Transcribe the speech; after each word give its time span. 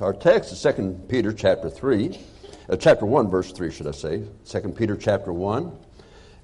Our 0.00 0.12
text 0.12 0.50
is 0.50 0.60
2 0.60 1.04
Peter 1.08 1.32
chapter 1.32 1.70
3, 1.70 2.18
uh, 2.68 2.74
chapter 2.74 3.06
1, 3.06 3.30
verse 3.30 3.52
3, 3.52 3.70
should 3.70 3.86
I 3.86 3.92
say. 3.92 4.24
2 4.44 4.60
Peter 4.70 4.96
chapter 4.96 5.32
1, 5.32 5.70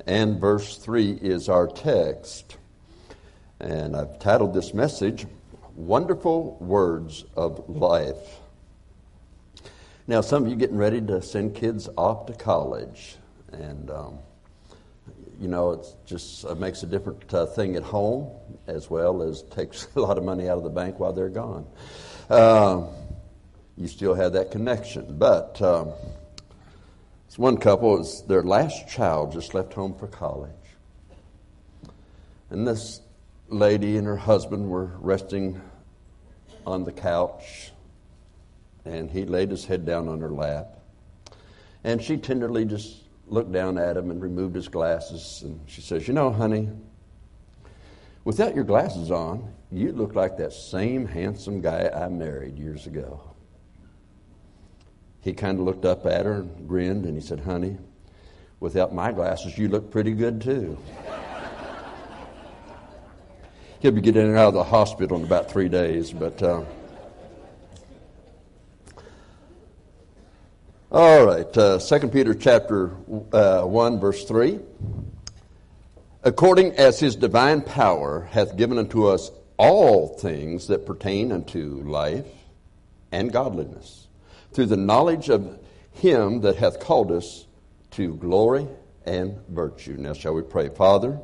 and 0.06 0.40
verse 0.40 0.76
3 0.76 1.18
is 1.20 1.48
our 1.48 1.66
text. 1.66 2.58
And 3.58 3.96
I've 3.96 4.20
titled 4.20 4.54
this 4.54 4.72
message, 4.72 5.26
Wonderful 5.74 6.58
Words 6.60 7.24
of 7.34 7.68
Life. 7.68 8.38
Now, 10.06 10.20
some 10.20 10.44
of 10.44 10.48
you 10.48 10.54
getting 10.54 10.78
ready 10.78 11.00
to 11.00 11.20
send 11.20 11.56
kids 11.56 11.88
off 11.98 12.26
to 12.26 12.34
college. 12.34 13.16
And, 13.50 13.90
um, 13.90 14.18
you 15.40 15.48
know, 15.48 15.72
it 15.72 15.86
just 16.06 16.48
makes 16.58 16.84
a 16.84 16.86
different 16.86 17.34
uh, 17.34 17.46
thing 17.46 17.74
at 17.74 17.82
home 17.82 18.30
as 18.68 18.88
well 18.88 19.22
as 19.22 19.42
takes 19.42 19.88
a 19.96 20.00
lot 20.00 20.18
of 20.18 20.22
money 20.22 20.48
out 20.48 20.56
of 20.56 20.62
the 20.62 20.70
bank 20.70 21.00
while 21.00 21.12
they're 21.12 21.28
gone. 21.28 21.66
Uh, 22.28 22.86
you 23.80 23.88
still 23.88 24.12
have 24.14 24.34
that 24.34 24.50
connection. 24.50 25.06
But 25.18 25.60
um, 25.62 25.92
this 27.26 27.38
one 27.38 27.56
couple 27.56 27.98
is 27.98 28.22
their 28.28 28.42
last 28.42 28.86
child 28.88 29.32
just 29.32 29.54
left 29.54 29.72
home 29.72 29.94
for 29.94 30.06
college. 30.06 30.50
And 32.50 32.68
this 32.68 33.00
lady 33.48 33.96
and 33.96 34.06
her 34.06 34.18
husband 34.18 34.68
were 34.68 34.90
resting 34.98 35.58
on 36.66 36.84
the 36.84 36.92
couch, 36.92 37.72
and 38.84 39.10
he 39.10 39.24
laid 39.24 39.50
his 39.50 39.64
head 39.64 39.86
down 39.86 40.08
on 40.08 40.20
her 40.20 40.30
lap. 40.30 40.76
And 41.82 42.02
she 42.02 42.18
tenderly 42.18 42.66
just 42.66 42.98
looked 43.28 43.50
down 43.50 43.78
at 43.78 43.96
him 43.96 44.10
and 44.10 44.20
removed 44.20 44.54
his 44.54 44.68
glasses. 44.68 45.40
And 45.42 45.58
she 45.66 45.80
says, 45.80 46.06
You 46.06 46.12
know, 46.12 46.30
honey, 46.30 46.68
without 48.24 48.54
your 48.54 48.64
glasses 48.64 49.10
on, 49.10 49.54
you 49.72 49.92
look 49.92 50.14
like 50.14 50.36
that 50.36 50.52
same 50.52 51.06
handsome 51.06 51.62
guy 51.62 51.88
I 51.94 52.08
married 52.08 52.58
years 52.58 52.86
ago. 52.86 53.22
He 55.22 55.34
kind 55.34 55.58
of 55.58 55.64
looked 55.64 55.84
up 55.84 56.06
at 56.06 56.24
her 56.24 56.40
and 56.40 56.68
grinned, 56.68 57.04
and 57.04 57.14
he 57.14 57.20
said, 57.20 57.40
Honey, 57.40 57.76
without 58.58 58.94
my 58.94 59.12
glasses, 59.12 59.58
you 59.58 59.68
look 59.68 59.90
pretty 59.90 60.12
good 60.12 60.40
too. 60.40 60.78
He'll 63.80 63.92
be 63.92 64.00
getting 64.00 64.36
out 64.36 64.48
of 64.48 64.54
the 64.54 64.64
hospital 64.64 65.18
in 65.18 65.24
about 65.24 65.50
three 65.50 65.68
days, 65.68 66.10
but. 66.10 66.42
Uh, 66.42 66.64
all 70.90 71.26
right, 71.26 71.56
uh, 71.56 71.78
2 71.78 72.08
Peter 72.08 72.34
chapter 72.34 72.90
uh, 73.32 73.62
1, 73.62 74.00
verse 74.00 74.24
3. 74.24 74.58
According 76.22 76.72
as 76.72 77.00
his 77.00 77.16
divine 77.16 77.62
power 77.62 78.28
hath 78.30 78.56
given 78.56 78.76
unto 78.76 79.06
us 79.06 79.30
all 79.56 80.08
things 80.08 80.66
that 80.66 80.86
pertain 80.86 81.32
unto 81.32 81.82
life 81.84 82.26
and 83.12 83.32
godliness 83.32 84.08
through 84.52 84.66
the 84.66 84.76
knowledge 84.76 85.28
of 85.28 85.58
him 85.92 86.40
that 86.40 86.56
hath 86.56 86.80
called 86.80 87.12
us 87.12 87.46
to 87.92 88.14
glory 88.14 88.66
and 89.04 89.38
virtue. 89.48 89.96
Now, 89.98 90.12
shall 90.12 90.34
we 90.34 90.42
pray? 90.42 90.68
Father, 90.68 91.20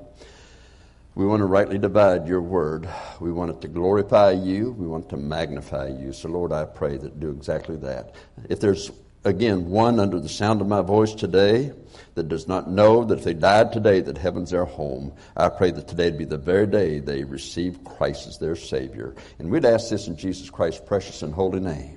we 1.14 1.24
want 1.24 1.40
to 1.40 1.46
rightly 1.46 1.78
divide 1.78 2.28
your 2.28 2.42
word. 2.42 2.88
We 3.20 3.32
want 3.32 3.50
it 3.50 3.60
to 3.62 3.68
glorify 3.68 4.32
you. 4.32 4.72
We 4.72 4.86
want 4.86 5.08
to 5.10 5.16
magnify 5.16 5.88
you. 5.88 6.12
So, 6.12 6.28
Lord, 6.28 6.52
I 6.52 6.64
pray 6.64 6.98
that 6.98 7.20
do 7.20 7.30
exactly 7.30 7.76
that. 7.76 8.14
If 8.50 8.60
there's, 8.60 8.90
again, 9.24 9.70
one 9.70 9.98
under 9.98 10.20
the 10.20 10.28
sound 10.28 10.60
of 10.60 10.66
my 10.66 10.82
voice 10.82 11.14
today 11.14 11.72
that 12.16 12.28
does 12.28 12.48
not 12.48 12.68
know 12.70 13.04
that 13.04 13.18
if 13.18 13.24
they 13.24 13.32
died 13.32 13.72
today, 13.72 14.00
that 14.02 14.18
heaven's 14.18 14.50
their 14.50 14.66
home, 14.66 15.12
I 15.34 15.48
pray 15.48 15.70
that 15.70 15.88
today 15.88 16.10
would 16.10 16.18
be 16.18 16.26
the 16.26 16.36
very 16.36 16.66
day 16.66 16.98
they 16.98 17.24
receive 17.24 17.82
Christ 17.82 18.26
as 18.26 18.38
their 18.38 18.56
Savior. 18.56 19.14
And 19.38 19.50
we'd 19.50 19.64
ask 19.64 19.88
this 19.88 20.08
in 20.08 20.18
Jesus 20.18 20.50
Christ's 20.50 20.82
precious 20.84 21.22
and 21.22 21.32
holy 21.32 21.60
name. 21.60 21.95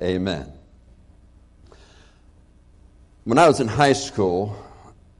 Amen. 0.00 0.52
When 3.24 3.38
I 3.38 3.46
was 3.46 3.60
in 3.60 3.68
high 3.68 3.92
school, 3.92 4.56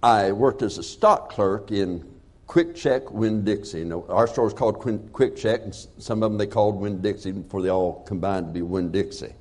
I 0.03 0.33
worked 0.33 0.63
as 0.63 0.79
a 0.79 0.83
stock 0.83 1.31
clerk 1.31 1.71
in 1.71 2.05
Kwik 2.49 2.75
Chek 2.75 3.11
Winn 3.13 3.45
Dixie. 3.45 3.91
Our 3.91 4.27
store 4.27 4.47
is 4.47 4.53
called 4.53 4.81
Kwik 4.81 5.37
Chek, 5.37 5.63
and 5.63 5.75
some 5.99 6.23
of 6.23 6.31
them 6.31 6.39
they 6.39 6.47
called 6.47 6.81
Winn 6.81 7.01
Dixie 7.01 7.33
before 7.33 7.63
they 7.63 7.71
all 7.71 8.03
combined 8.03 8.47
to 8.47 8.53
be 8.53 8.63
Winn 8.63 8.91
Dixie. 8.91 9.35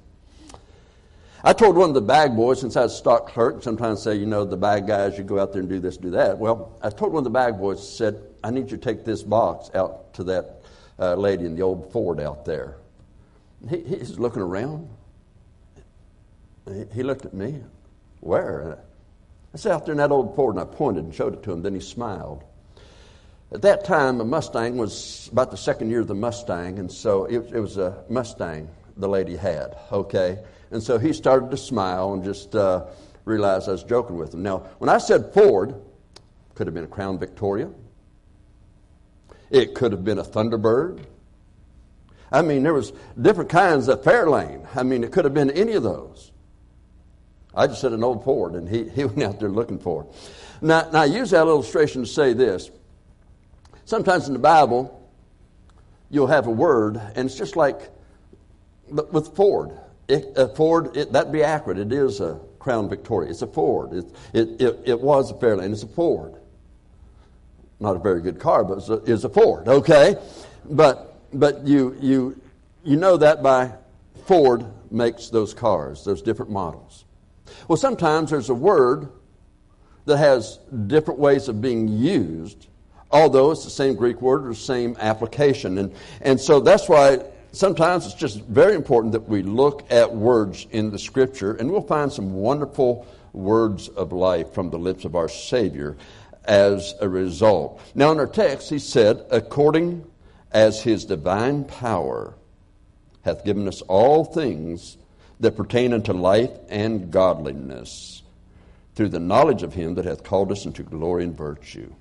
I 1.43 1.53
told 1.53 1.75
one 1.75 1.89
of 1.89 1.95
the 1.95 2.01
bag 2.01 2.35
boys, 2.35 2.61
since 2.61 2.77
I 2.77 2.83
was 2.83 2.93
a 2.93 2.97
stock 2.97 3.27
clerk, 3.29 3.63
sometimes 3.63 4.03
say, 4.03 4.15
you 4.15 4.27
know, 4.27 4.45
the 4.45 4.57
bag 4.57 4.85
guys, 4.85 5.17
you 5.17 5.23
go 5.23 5.39
out 5.39 5.53
there 5.53 5.61
and 5.61 5.69
do 5.69 5.79
this, 5.79 5.97
do 5.97 6.11
that. 6.11 6.37
Well, 6.37 6.77
I 6.83 6.91
told 6.91 7.13
one 7.13 7.21
of 7.21 7.23
the 7.23 7.31
bag 7.31 7.57
boys, 7.57 7.97
said, 7.97 8.21
I 8.43 8.51
need 8.51 8.69
you 8.69 8.77
to 8.77 8.83
take 8.83 9.05
this 9.05 9.23
box 9.23 9.71
out 9.73 10.13
to 10.13 10.23
that 10.25 10.61
uh, 10.99 11.15
lady 11.15 11.45
in 11.45 11.55
the 11.55 11.63
old 11.63 11.91
Ford 11.91 12.19
out 12.19 12.45
there. 12.45 12.75
He, 13.67 13.81
he's 13.81 14.19
looking 14.19 14.43
around. 14.43 14.87
He 16.93 17.03
looked 17.03 17.25
at 17.25 17.33
me. 17.33 17.61
Where? 18.19 18.77
I 19.53 19.57
said, 19.57 19.71
out 19.71 19.85
there 19.85 19.93
in 19.93 19.97
that 19.97 20.11
old 20.11 20.35
Ford, 20.35 20.55
and 20.55 20.61
I 20.61 20.65
pointed 20.65 21.03
and 21.03 21.13
showed 21.13 21.33
it 21.33 21.43
to 21.43 21.51
him. 21.51 21.61
Then 21.61 21.73
he 21.73 21.81
smiled. 21.81 22.43
At 23.51 23.63
that 23.63 23.83
time, 23.83 24.21
a 24.21 24.23
Mustang 24.25 24.77
was 24.77 25.29
about 25.31 25.51
the 25.51 25.57
second 25.57 25.89
year 25.89 25.99
of 25.99 26.07
the 26.07 26.15
Mustang, 26.15 26.79
and 26.79 26.89
so 26.89 27.25
it, 27.25 27.51
it 27.53 27.59
was 27.59 27.77
a 27.77 28.03
Mustang 28.09 28.69
the 28.95 29.09
lady 29.09 29.35
had, 29.35 29.75
okay? 29.91 30.39
And 30.69 30.81
so 30.81 30.97
he 30.97 31.11
started 31.11 31.51
to 31.51 31.57
smile 31.57 32.13
and 32.13 32.23
just 32.23 32.55
uh, 32.55 32.85
realized 33.25 33.67
I 33.67 33.73
was 33.73 33.83
joking 33.83 34.17
with 34.17 34.33
him. 34.33 34.43
Now, 34.43 34.59
when 34.77 34.89
I 34.89 34.99
said 34.99 35.33
Ford, 35.33 35.75
could 36.55 36.67
have 36.67 36.73
been 36.73 36.85
a 36.85 36.87
Crown 36.87 37.19
Victoria. 37.19 37.69
It 39.49 39.73
could 39.73 39.91
have 39.91 40.05
been 40.05 40.19
a 40.19 40.23
Thunderbird. 40.23 41.03
I 42.31 42.41
mean, 42.41 42.63
there 42.63 42.73
was 42.73 42.93
different 43.21 43.49
kinds 43.49 43.89
of 43.89 44.01
Fairlane. 44.03 44.65
I 44.75 44.83
mean, 44.83 45.03
it 45.03 45.11
could 45.11 45.25
have 45.25 45.33
been 45.33 45.51
any 45.51 45.73
of 45.73 45.83
those. 45.83 46.30
I 47.53 47.67
just 47.67 47.81
said 47.81 47.91
an 47.91 48.03
old 48.03 48.23
Ford, 48.23 48.53
and 48.53 48.67
he, 48.67 48.89
he 48.95 49.05
went 49.05 49.23
out 49.23 49.39
there 49.39 49.49
looking 49.49 49.79
for 49.79 50.03
it. 50.03 50.09
Now, 50.61 50.89
now, 50.91 51.01
I 51.01 51.05
use 51.05 51.31
that 51.31 51.47
illustration 51.47 52.03
to 52.03 52.07
say 52.07 52.33
this. 52.33 52.69
Sometimes 53.85 54.27
in 54.27 54.33
the 54.33 54.39
Bible, 54.39 55.09
you'll 56.09 56.27
have 56.27 56.47
a 56.47 56.51
word, 56.51 56.97
and 57.15 57.25
it's 57.25 57.37
just 57.37 57.55
like 57.55 57.89
with 58.89 59.35
Ford. 59.35 59.71
It, 60.07 60.33
a 60.35 60.47
Ford, 60.49 60.95
it, 60.95 61.11
that'd 61.13 61.31
be 61.31 61.43
accurate. 61.43 61.77
It 61.77 61.91
is 61.91 62.19
a 62.19 62.39
Crown 62.59 62.89
Victoria. 62.89 63.29
It's 63.29 63.41
a 63.41 63.47
Ford. 63.47 63.93
It, 63.93 64.05
it, 64.33 64.61
it, 64.61 64.79
it 64.85 65.01
was 65.01 65.31
a 65.31 65.33
Fairlane. 65.33 65.71
It's 65.71 65.83
a 65.83 65.87
Ford. 65.87 66.35
Not 67.79 67.95
a 67.95 67.99
very 67.99 68.21
good 68.21 68.39
car, 68.39 68.63
but 68.63 68.77
it's 68.77 68.89
a, 68.89 68.93
it's 69.11 69.23
a 69.23 69.29
Ford, 69.29 69.67
okay? 69.67 70.15
But, 70.65 71.17
but 71.33 71.65
you, 71.65 71.97
you, 71.99 72.39
you 72.83 72.97
know 72.97 73.17
that 73.17 73.41
by 73.41 73.73
Ford 74.25 74.65
makes 74.91 75.29
those 75.29 75.53
cars, 75.53 76.03
those 76.03 76.21
different 76.21 76.51
models. 76.51 77.05
Well, 77.67 77.77
sometimes 77.77 78.31
there's 78.31 78.49
a 78.49 78.55
word 78.55 79.09
that 80.05 80.17
has 80.17 80.59
different 80.87 81.19
ways 81.19 81.47
of 81.47 81.61
being 81.61 81.87
used, 81.87 82.67
although 83.11 83.51
it's 83.51 83.63
the 83.63 83.69
same 83.69 83.95
Greek 83.95 84.21
word 84.21 84.45
or 84.45 84.49
the 84.49 84.55
same 84.55 84.95
application. 84.99 85.77
And, 85.77 85.93
and 86.21 86.39
so 86.39 86.59
that's 86.59 86.89
why 86.89 87.19
sometimes 87.51 88.05
it's 88.05 88.15
just 88.15 88.41
very 88.45 88.75
important 88.75 89.13
that 89.13 89.27
we 89.27 89.43
look 89.43 89.85
at 89.91 90.15
words 90.15 90.67
in 90.71 90.91
the 90.91 90.99
Scripture, 90.99 91.53
and 91.53 91.71
we'll 91.71 91.81
find 91.81 92.11
some 92.11 92.33
wonderful 92.33 93.05
words 93.33 93.87
of 93.89 94.11
life 94.11 94.53
from 94.53 94.69
the 94.69 94.79
lips 94.79 95.05
of 95.05 95.15
our 95.15 95.29
Savior 95.29 95.97
as 96.45 96.95
a 96.99 97.07
result. 97.07 97.81
Now, 97.93 98.11
in 98.11 98.19
our 98.19 98.27
text, 98.27 98.69
he 98.69 98.79
said, 98.79 99.25
according 99.29 100.05
as 100.51 100.81
his 100.81 101.05
divine 101.05 101.63
power 101.63 102.33
hath 103.23 103.45
given 103.45 103.67
us 103.67 103.81
all 103.83 104.25
things 104.25 104.97
that 105.41 105.57
pertain 105.57 105.93
unto 105.93 106.13
life 106.13 106.51
and 106.69 107.11
godliness 107.11 108.23
through 108.95 109.09
the 109.09 109.19
knowledge 109.19 109.63
of 109.63 109.73
him 109.73 109.95
that 109.95 110.05
hath 110.05 110.23
called 110.23 110.51
us 110.51 110.65
into 110.65 110.83
glory 110.83 111.23
and 111.23 111.35
virtue. 111.35 111.91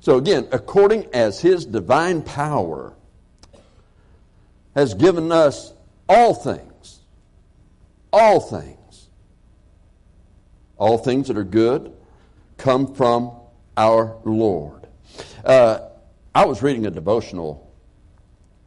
So 0.00 0.16
again, 0.16 0.48
according 0.52 1.06
as 1.12 1.40
his 1.40 1.66
divine 1.66 2.22
power 2.22 2.94
has 4.74 4.94
given 4.94 5.32
us 5.32 5.72
all 6.08 6.34
things, 6.34 7.00
all 8.12 8.40
things, 8.40 9.08
all 10.78 10.98
things 10.98 11.28
that 11.28 11.36
are 11.36 11.44
good 11.44 11.92
come 12.56 12.94
from 12.94 13.32
our 13.76 14.16
Lord. 14.24 14.86
Uh, 15.44 15.80
I 16.34 16.44
was 16.44 16.62
reading 16.62 16.86
a 16.86 16.90
devotional 16.90 17.70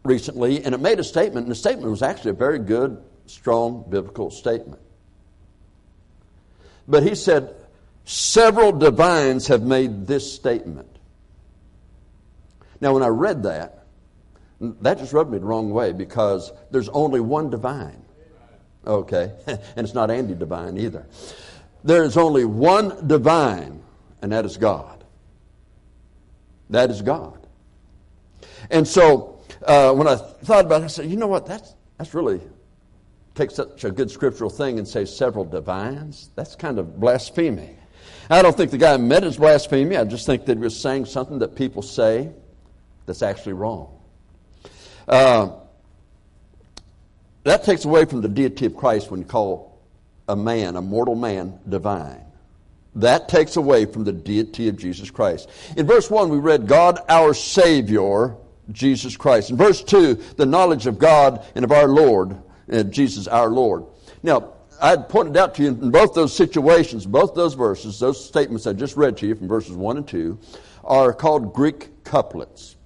recently, 0.03 0.63
and 0.63 0.73
it 0.73 0.81
made 0.81 0.99
a 0.99 1.03
statement, 1.03 1.45
and 1.45 1.51
the 1.51 1.55
statement 1.55 1.89
was 1.89 2.01
actually 2.01 2.31
a 2.31 2.35
very 2.35 2.59
good 2.59 3.01
strong 3.29 3.85
biblical 3.89 4.31
statement. 4.31 4.81
But 6.87 7.03
he 7.03 7.15
said, 7.15 7.55
several 8.03 8.71
divines 8.71 9.47
have 9.47 9.61
made 9.61 10.07
this 10.07 10.33
statement. 10.33 10.87
Now, 12.81 12.93
when 12.93 13.03
I 13.03 13.07
read 13.07 13.43
that, 13.43 13.85
that 14.59 14.97
just 14.97 15.13
rubbed 15.13 15.31
me 15.31 15.37
the 15.37 15.45
wrong 15.45 15.69
way 15.69 15.93
because 15.93 16.51
there's 16.71 16.89
only 16.89 17.19
one 17.19 17.49
divine. 17.49 18.01
Okay? 18.85 19.31
and 19.47 19.59
it's 19.77 19.93
not 19.93 20.09
Andy 20.09 20.33
Devine 20.33 20.77
either. 20.77 21.05
There's 21.83 22.17
only 22.17 22.45
one 22.45 23.07
divine, 23.07 23.81
and 24.21 24.31
that 24.31 24.45
is 24.45 24.57
God. 24.57 25.03
That 26.71 26.89
is 26.89 27.01
God. 27.01 27.47
And 28.69 28.87
so, 28.87 29.41
uh, 29.65 29.93
when 29.93 30.07
I 30.07 30.15
thought 30.15 30.65
about 30.65 30.81
it, 30.81 30.85
I 30.85 30.87
said, 30.87 31.05
you 31.05 31.17
know 31.17 31.27
what? 31.27 31.45
That's, 31.45 31.75
that's 31.97 32.13
really 32.13 32.41
take 33.39 33.51
such 33.51 33.85
a 33.85 33.91
good 33.91 34.11
scriptural 34.11 34.49
thing 34.49 34.79
and 34.79 34.87
say 34.87 35.05
several 35.05 35.45
divines? 35.45 36.29
That's 36.35 36.55
kind 36.55 36.77
of 36.77 36.99
blasphemy. 36.99 37.75
I 38.29 38.41
don't 38.41 38.55
think 38.55 38.71
the 38.71 38.77
guy 38.77 38.97
meant 38.97 39.23
as 39.23 39.37
blasphemy. 39.37 39.95
I 39.95 40.03
just 40.03 40.25
think 40.25 40.45
that 40.45 40.57
he 40.57 40.63
was 40.63 40.79
saying 40.79 41.05
something 41.05 41.39
that 41.39 41.55
people 41.55 41.81
say 41.81 42.31
that's 43.05 43.21
actually 43.21 43.53
wrong. 43.53 43.97
Uh, 45.07 45.51
that 47.43 47.63
takes 47.63 47.85
away 47.85 48.05
from 48.05 48.21
the 48.21 48.27
deity 48.27 48.65
of 48.65 48.75
Christ 48.75 49.09
when 49.09 49.21
you 49.21 49.25
call 49.25 49.79
a 50.27 50.35
man, 50.35 50.75
a 50.75 50.81
mortal 50.81 51.15
man, 51.15 51.57
divine. 51.67 52.23
That 52.95 53.29
takes 53.29 53.55
away 53.55 53.85
from 53.85 54.03
the 54.03 54.11
deity 54.11 54.67
of 54.67 54.77
Jesus 54.77 55.09
Christ. 55.09 55.49
In 55.77 55.87
verse 55.87 56.11
1, 56.11 56.29
we 56.29 56.37
read, 56.37 56.67
God 56.67 56.99
our 57.07 57.33
Savior, 57.33 58.35
Jesus 58.71 59.15
Christ. 59.15 59.49
In 59.49 59.57
verse 59.57 59.81
2, 59.81 60.15
the 60.35 60.45
knowledge 60.45 60.85
of 60.85 60.99
God 60.99 61.45
and 61.55 61.63
of 61.63 61.71
our 61.71 61.87
Lord, 61.87 62.37
and 62.69 62.91
Jesus 62.91 63.27
our 63.27 63.49
Lord. 63.49 63.85
Now, 64.23 64.53
I 64.81 64.95
pointed 64.95 65.35
out 65.35 65.55
to 65.55 65.63
you 65.63 65.69
in 65.69 65.91
both 65.91 66.13
those 66.13 66.35
situations, 66.35 67.05
both 67.05 67.35
those 67.35 67.53
verses, 67.53 67.99
those 67.99 68.23
statements 68.23 68.65
I 68.65 68.73
just 68.73 68.95
read 68.95 69.17
to 69.17 69.27
you 69.27 69.35
from 69.35 69.47
verses 69.47 69.75
1 69.75 69.97
and 69.97 70.07
2, 70.07 70.39
are 70.85 71.13
called 71.13 71.53
Greek 71.53 72.03
couplets. 72.03 72.77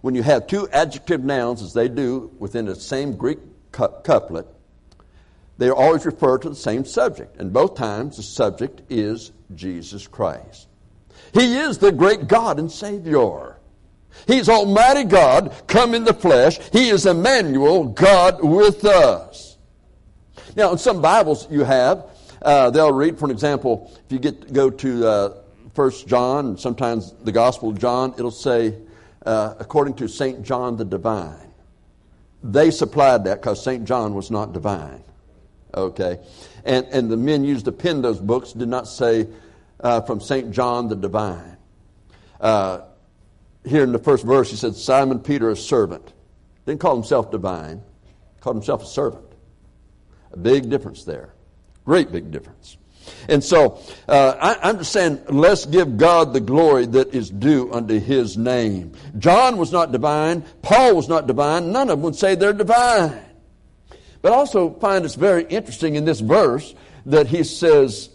When 0.00 0.14
you 0.14 0.22
have 0.22 0.46
two 0.46 0.68
adjective 0.70 1.24
nouns, 1.24 1.62
as 1.62 1.72
they 1.72 1.88
do 1.88 2.30
within 2.38 2.66
the 2.66 2.74
same 2.74 3.16
Greek 3.16 3.38
couplet, 3.72 4.46
they 5.58 5.70
always 5.70 6.06
refer 6.06 6.38
to 6.38 6.48
the 6.48 6.54
same 6.54 6.84
subject. 6.84 7.38
And 7.38 7.52
both 7.52 7.74
times 7.74 8.16
the 8.16 8.22
subject 8.22 8.82
is 8.90 9.32
Jesus 9.54 10.06
Christ. 10.06 10.68
He 11.32 11.56
is 11.56 11.78
the 11.78 11.92
great 11.92 12.28
God 12.28 12.58
and 12.58 12.70
Savior. 12.70 13.55
He's 14.26 14.48
Almighty 14.48 15.04
God 15.04 15.54
come 15.66 15.94
in 15.94 16.04
the 16.04 16.14
flesh. 16.14 16.58
He 16.72 16.88
is 16.88 17.06
Emmanuel, 17.06 17.84
God 17.84 18.42
with 18.42 18.84
us. 18.84 19.56
Now, 20.56 20.72
in 20.72 20.78
some 20.78 21.02
Bibles 21.02 21.50
you 21.50 21.64
have, 21.64 22.06
uh, 22.42 22.70
they'll 22.70 22.92
read, 22.92 23.18
for 23.18 23.30
example, 23.30 23.92
if 24.06 24.12
you 24.12 24.18
get 24.18 24.52
go 24.52 24.70
to 24.70 25.06
uh, 25.06 25.34
1 25.74 25.90
John, 26.06 26.56
sometimes 26.56 27.12
the 27.24 27.32
Gospel 27.32 27.70
of 27.70 27.78
John, 27.78 28.14
it'll 28.16 28.30
say, 28.30 28.74
uh, 29.24 29.54
according 29.58 29.94
to 29.94 30.08
St. 30.08 30.42
John 30.42 30.76
the 30.76 30.84
Divine. 30.84 31.52
They 32.42 32.70
supplied 32.70 33.24
that 33.24 33.40
because 33.40 33.62
St. 33.62 33.84
John 33.84 34.14
was 34.14 34.30
not 34.30 34.52
divine. 34.52 35.02
Okay? 35.74 36.20
And, 36.64 36.86
and 36.86 37.10
the 37.10 37.16
men 37.16 37.44
used 37.44 37.64
to 37.66 37.72
pen 37.72 38.02
those 38.02 38.20
books 38.20 38.52
did 38.52 38.68
not 38.68 38.88
say 38.88 39.28
uh, 39.80 40.00
from 40.02 40.20
St. 40.20 40.52
John 40.52 40.88
the 40.88 40.96
Divine. 40.96 41.56
Uh, 42.40 42.82
here 43.66 43.82
in 43.82 43.92
the 43.92 43.98
first 43.98 44.24
verse, 44.24 44.50
he 44.50 44.56
said, 44.56 44.74
Simon 44.74 45.18
Peter, 45.18 45.50
a 45.50 45.56
servant. 45.56 46.12
Didn't 46.66 46.80
call 46.80 46.94
himself 46.94 47.30
divine, 47.30 47.82
called 48.40 48.56
himself 48.56 48.82
a 48.82 48.86
servant. 48.86 49.24
A 50.32 50.36
big 50.36 50.68
difference 50.68 51.04
there. 51.04 51.34
Great 51.84 52.10
big 52.10 52.30
difference. 52.30 52.76
And 53.28 53.42
so 53.42 53.80
uh, 54.08 54.56
I, 54.62 54.82
saying, 54.82 55.20
let's 55.28 55.64
give 55.66 55.96
God 55.96 56.32
the 56.32 56.40
glory 56.40 56.86
that 56.86 57.14
is 57.14 57.30
due 57.30 57.72
unto 57.72 58.00
His 58.00 58.36
name. 58.36 58.92
John 59.18 59.56
was 59.56 59.72
not 59.72 59.92
divine. 59.92 60.42
Paul 60.62 60.96
was 60.96 61.08
not 61.08 61.26
divine. 61.26 61.72
None 61.72 61.88
of 61.88 61.98
them 61.98 62.02
would 62.02 62.16
say 62.16 62.34
they're 62.34 62.52
divine. 62.52 63.20
But 64.22 64.32
I 64.32 64.36
also 64.36 64.70
find 64.70 65.04
it's 65.04 65.14
very 65.14 65.44
interesting 65.44 65.94
in 65.94 66.04
this 66.04 66.20
verse 66.20 66.74
that 67.06 67.28
he 67.28 67.44
says, 67.44 68.10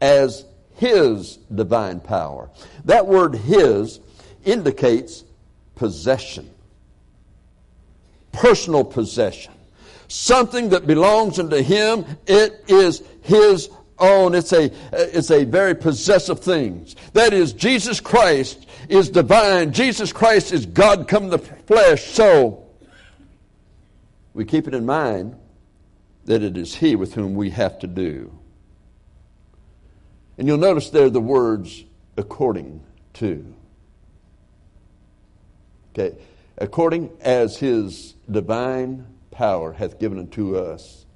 as 0.00 0.44
His 0.74 1.36
divine 1.54 2.00
power. 2.00 2.50
That 2.84 3.06
word 3.06 3.36
His 3.36 4.00
indicates 4.44 5.24
possession, 5.74 6.50
personal 8.32 8.84
possession. 8.84 9.52
Something 10.08 10.70
that 10.70 10.86
belongs 10.86 11.38
unto 11.38 11.62
Him, 11.62 12.04
it 12.26 12.64
is 12.68 13.02
His 13.22 13.70
own. 13.98 14.34
It's 14.34 14.52
a, 14.52 14.70
it's 14.92 15.30
a 15.30 15.44
very 15.44 15.74
possessive 15.74 16.40
thing. 16.40 16.86
That 17.14 17.32
is, 17.32 17.52
Jesus 17.52 18.00
Christ 18.00 18.66
is 18.88 19.08
divine. 19.08 19.72
Jesus 19.72 20.12
Christ 20.12 20.52
is 20.52 20.66
God 20.66 21.08
come 21.08 21.30
the 21.30 21.38
flesh. 21.38 22.04
So, 22.04 22.64
we 24.34 24.44
keep 24.44 24.68
it 24.68 24.74
in 24.74 24.84
mind 24.84 25.36
that 26.24 26.42
it 26.42 26.56
is 26.56 26.74
He 26.74 26.96
with 26.96 27.14
whom 27.14 27.34
we 27.34 27.50
have 27.50 27.78
to 27.80 27.86
do. 27.86 28.32
And 30.38 30.46
you'll 30.46 30.58
notice 30.58 30.90
there 30.90 31.10
the 31.10 31.20
words 31.20 31.84
according 32.16 32.82
to. 33.14 33.54
Okay, 35.92 36.16
according 36.58 37.10
as 37.20 37.56
His 37.56 38.14
divine 38.30 39.06
power 39.30 39.72
hath 39.72 39.98
given 39.98 40.18
unto 40.18 40.56
us 40.56 41.06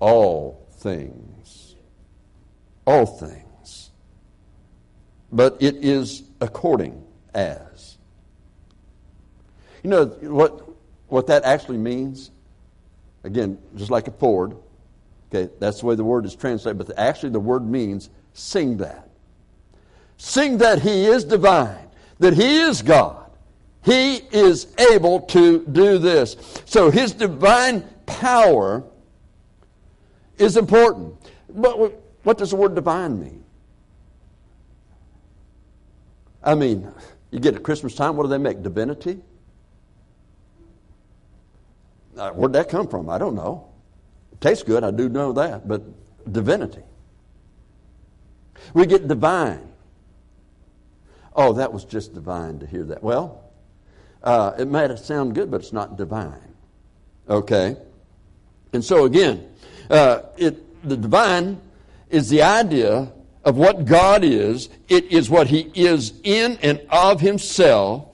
all 0.00 0.66
things. 0.72 1.76
All 2.86 3.06
things. 3.06 3.90
But 5.30 5.56
it 5.60 5.76
is 5.76 6.22
according 6.40 7.04
as. 7.34 7.98
You 9.82 9.90
know 9.90 10.06
what, 10.06 10.68
what 11.08 11.26
that 11.26 11.44
actually 11.44 11.78
means? 11.78 12.30
Again, 13.24 13.58
just 13.76 13.90
like 13.90 14.08
a 14.08 14.12
Ford. 14.12 14.56
Okay, 15.30 15.52
that's 15.58 15.80
the 15.80 15.86
way 15.86 15.94
the 15.94 16.04
word 16.04 16.24
is 16.24 16.34
translated, 16.34 16.78
but 16.78 16.98
actually 16.98 17.30
the 17.30 17.40
word 17.40 17.68
means 17.68 18.08
sing 18.32 18.78
that. 18.78 19.10
Sing 20.16 20.58
that 20.58 20.80
He 20.80 21.06
is 21.06 21.24
divine, 21.24 21.88
that 22.18 22.32
He 22.32 22.60
is 22.60 22.80
God. 22.80 23.27
He 23.84 24.16
is 24.16 24.74
able 24.92 25.20
to 25.20 25.64
do 25.66 25.98
this. 25.98 26.36
So 26.64 26.90
His 26.90 27.12
divine 27.12 27.82
power 28.06 28.84
is 30.38 30.56
important. 30.56 31.14
But 31.48 31.78
what 32.22 32.38
does 32.38 32.50
the 32.50 32.56
word 32.56 32.74
divine 32.74 33.20
mean? 33.20 33.44
I 36.42 36.54
mean, 36.54 36.90
you 37.30 37.40
get 37.40 37.54
at 37.54 37.62
Christmas 37.62 37.94
time, 37.94 38.16
what 38.16 38.24
do 38.24 38.28
they 38.28 38.38
make? 38.38 38.62
Divinity? 38.62 39.20
Uh, 42.16 42.30
where'd 42.30 42.52
that 42.52 42.68
come 42.68 42.88
from? 42.88 43.08
I 43.08 43.18
don't 43.18 43.34
know. 43.34 43.68
It 44.32 44.40
tastes 44.40 44.64
good, 44.64 44.82
I 44.84 44.90
do 44.90 45.08
know 45.08 45.32
that, 45.32 45.68
but 45.68 45.82
divinity. 46.32 46.82
We 48.74 48.86
get 48.86 49.06
divine. 49.08 49.68
Oh, 51.34 51.52
that 51.54 51.72
was 51.72 51.84
just 51.84 52.14
divine 52.14 52.58
to 52.58 52.66
hear 52.66 52.84
that. 52.84 53.02
Well, 53.02 53.47
uh, 54.28 54.54
it 54.58 54.68
might 54.68 54.94
sound 54.98 55.34
good, 55.34 55.50
but 55.50 55.62
it's 55.62 55.72
not 55.72 55.96
divine. 55.96 56.54
Okay? 57.30 57.78
And 58.74 58.84
so 58.84 59.06
again, 59.06 59.48
uh, 59.88 60.20
it, 60.36 60.86
the 60.86 60.98
divine 60.98 61.58
is 62.10 62.28
the 62.28 62.42
idea 62.42 63.10
of 63.42 63.56
what 63.56 63.86
God 63.86 64.24
is. 64.24 64.68
It 64.86 65.06
is 65.06 65.30
what 65.30 65.46
He 65.46 65.70
is 65.74 66.12
in 66.24 66.58
and 66.60 66.78
of 66.90 67.22
Himself. 67.22 68.06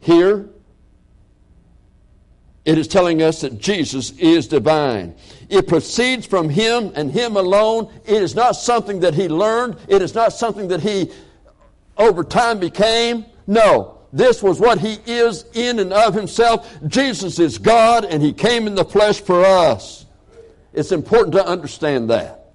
Here, 0.00 0.50
it 2.66 2.76
is 2.76 2.88
telling 2.88 3.22
us 3.22 3.40
that 3.40 3.56
Jesus 3.58 4.10
is 4.18 4.48
divine. 4.48 5.14
It 5.48 5.66
proceeds 5.66 6.26
from 6.26 6.50
Him 6.50 6.92
and 6.94 7.10
Him 7.10 7.38
alone. 7.38 7.90
It 8.04 8.22
is 8.22 8.34
not 8.34 8.52
something 8.52 9.00
that 9.00 9.14
He 9.14 9.30
learned. 9.30 9.78
It 9.88 10.02
is 10.02 10.14
not 10.14 10.34
something 10.34 10.68
that 10.68 10.82
He 10.82 11.10
over 11.96 12.22
time 12.22 12.58
became. 12.58 13.24
No, 13.48 13.98
this 14.12 14.42
was 14.42 14.60
what 14.60 14.78
he 14.78 14.98
is 15.06 15.46
in 15.54 15.78
and 15.78 15.90
of 15.90 16.14
himself. 16.14 16.70
Jesus 16.86 17.38
is 17.38 17.56
God 17.56 18.04
and 18.04 18.22
he 18.22 18.34
came 18.34 18.66
in 18.66 18.74
the 18.74 18.84
flesh 18.84 19.22
for 19.22 19.42
us. 19.42 20.04
It's 20.74 20.92
important 20.92 21.32
to 21.32 21.44
understand 21.44 22.10
that. 22.10 22.52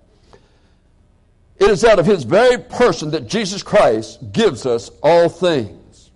It 1.58 1.70
is 1.70 1.84
out 1.84 1.98
of 1.98 2.06
his 2.06 2.24
very 2.24 2.60
person 2.60 3.10
that 3.12 3.28
Jesus 3.28 3.64
Christ 3.64 4.32
gives 4.32 4.68
us 4.68 4.92
all 5.02 5.30
things. 5.30 6.12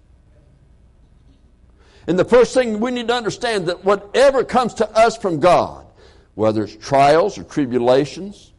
And 2.06 2.18
the 2.18 2.26
first 2.26 2.54
thing 2.54 2.80
we 2.80 2.92
need 2.92 3.08
to 3.08 3.16
understand 3.16 3.68
that 3.68 3.84
whatever 3.84 4.44
comes 4.44 4.76
to 4.76 4.90
us 4.92 5.18
from 5.18 5.40
God, 5.40 5.88
whether 6.36 6.64
it's 6.64 6.76
trials 6.76 7.38
or 7.40 7.44
tribulations, 7.44 8.54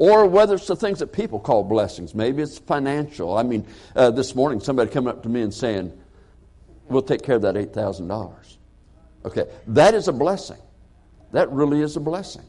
or 0.00 0.24
whether 0.24 0.54
it's 0.54 0.66
the 0.66 0.74
things 0.74 0.98
that 1.00 1.12
people 1.12 1.38
call 1.38 1.62
blessings. 1.62 2.14
Maybe 2.14 2.42
it's 2.42 2.58
financial. 2.58 3.36
I 3.36 3.42
mean, 3.42 3.66
uh, 3.94 4.10
this 4.10 4.34
morning 4.34 4.58
somebody 4.58 4.90
coming 4.90 5.10
up 5.10 5.22
to 5.24 5.28
me 5.28 5.42
and 5.42 5.52
saying, 5.52 5.92
We'll 6.88 7.02
take 7.02 7.22
care 7.22 7.36
of 7.36 7.42
that 7.42 7.54
$8,000. 7.54 8.56
Okay, 9.26 9.44
that 9.68 9.94
is 9.94 10.08
a 10.08 10.12
blessing. 10.12 10.56
That 11.32 11.52
really 11.52 11.82
is 11.82 11.96
a 11.96 12.00
blessing. 12.00 12.44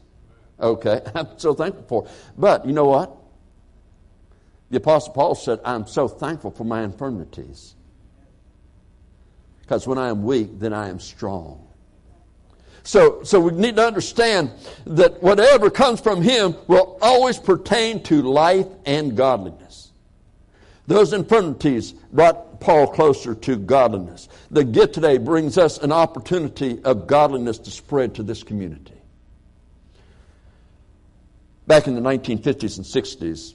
Okay, 0.58 1.02
I'm 1.14 1.38
so 1.38 1.52
thankful 1.52 1.84
for. 1.86 2.04
It. 2.06 2.10
But 2.38 2.66
you 2.66 2.72
know 2.72 2.86
what? 2.86 3.14
The 4.70 4.78
Apostle 4.78 5.12
Paul 5.12 5.34
said, 5.34 5.60
I'm 5.62 5.86
so 5.86 6.08
thankful 6.08 6.50
for 6.50 6.64
my 6.64 6.82
infirmities. 6.82 7.74
Because 9.60 9.86
when 9.86 9.98
I 9.98 10.08
am 10.08 10.24
weak, 10.24 10.58
then 10.58 10.72
I 10.72 10.88
am 10.88 10.98
strong. 10.98 11.68
So, 12.84 13.22
so 13.22 13.40
we 13.40 13.52
need 13.52 13.76
to 13.76 13.86
understand 13.86 14.50
that 14.86 15.22
whatever 15.22 15.70
comes 15.70 16.00
from 16.00 16.22
Him 16.22 16.56
will 16.66 16.98
always 17.00 17.38
pertain 17.38 18.02
to 18.04 18.22
life 18.22 18.66
and 18.84 19.16
godliness. 19.16 19.92
Those 20.88 21.12
infirmities 21.12 21.92
brought 21.92 22.60
Paul 22.60 22.88
closer 22.88 23.34
to 23.34 23.56
godliness. 23.56 24.28
The 24.50 24.64
gift 24.64 24.94
today 24.94 25.18
brings 25.18 25.58
us 25.58 25.78
an 25.78 25.92
opportunity 25.92 26.82
of 26.84 27.06
godliness 27.06 27.58
to 27.58 27.70
spread 27.70 28.16
to 28.16 28.22
this 28.22 28.42
community. 28.42 29.00
Back 31.66 31.86
in 31.86 31.94
the 31.94 32.00
1950s 32.00 32.76
and 32.76 32.86
60s, 32.86 33.54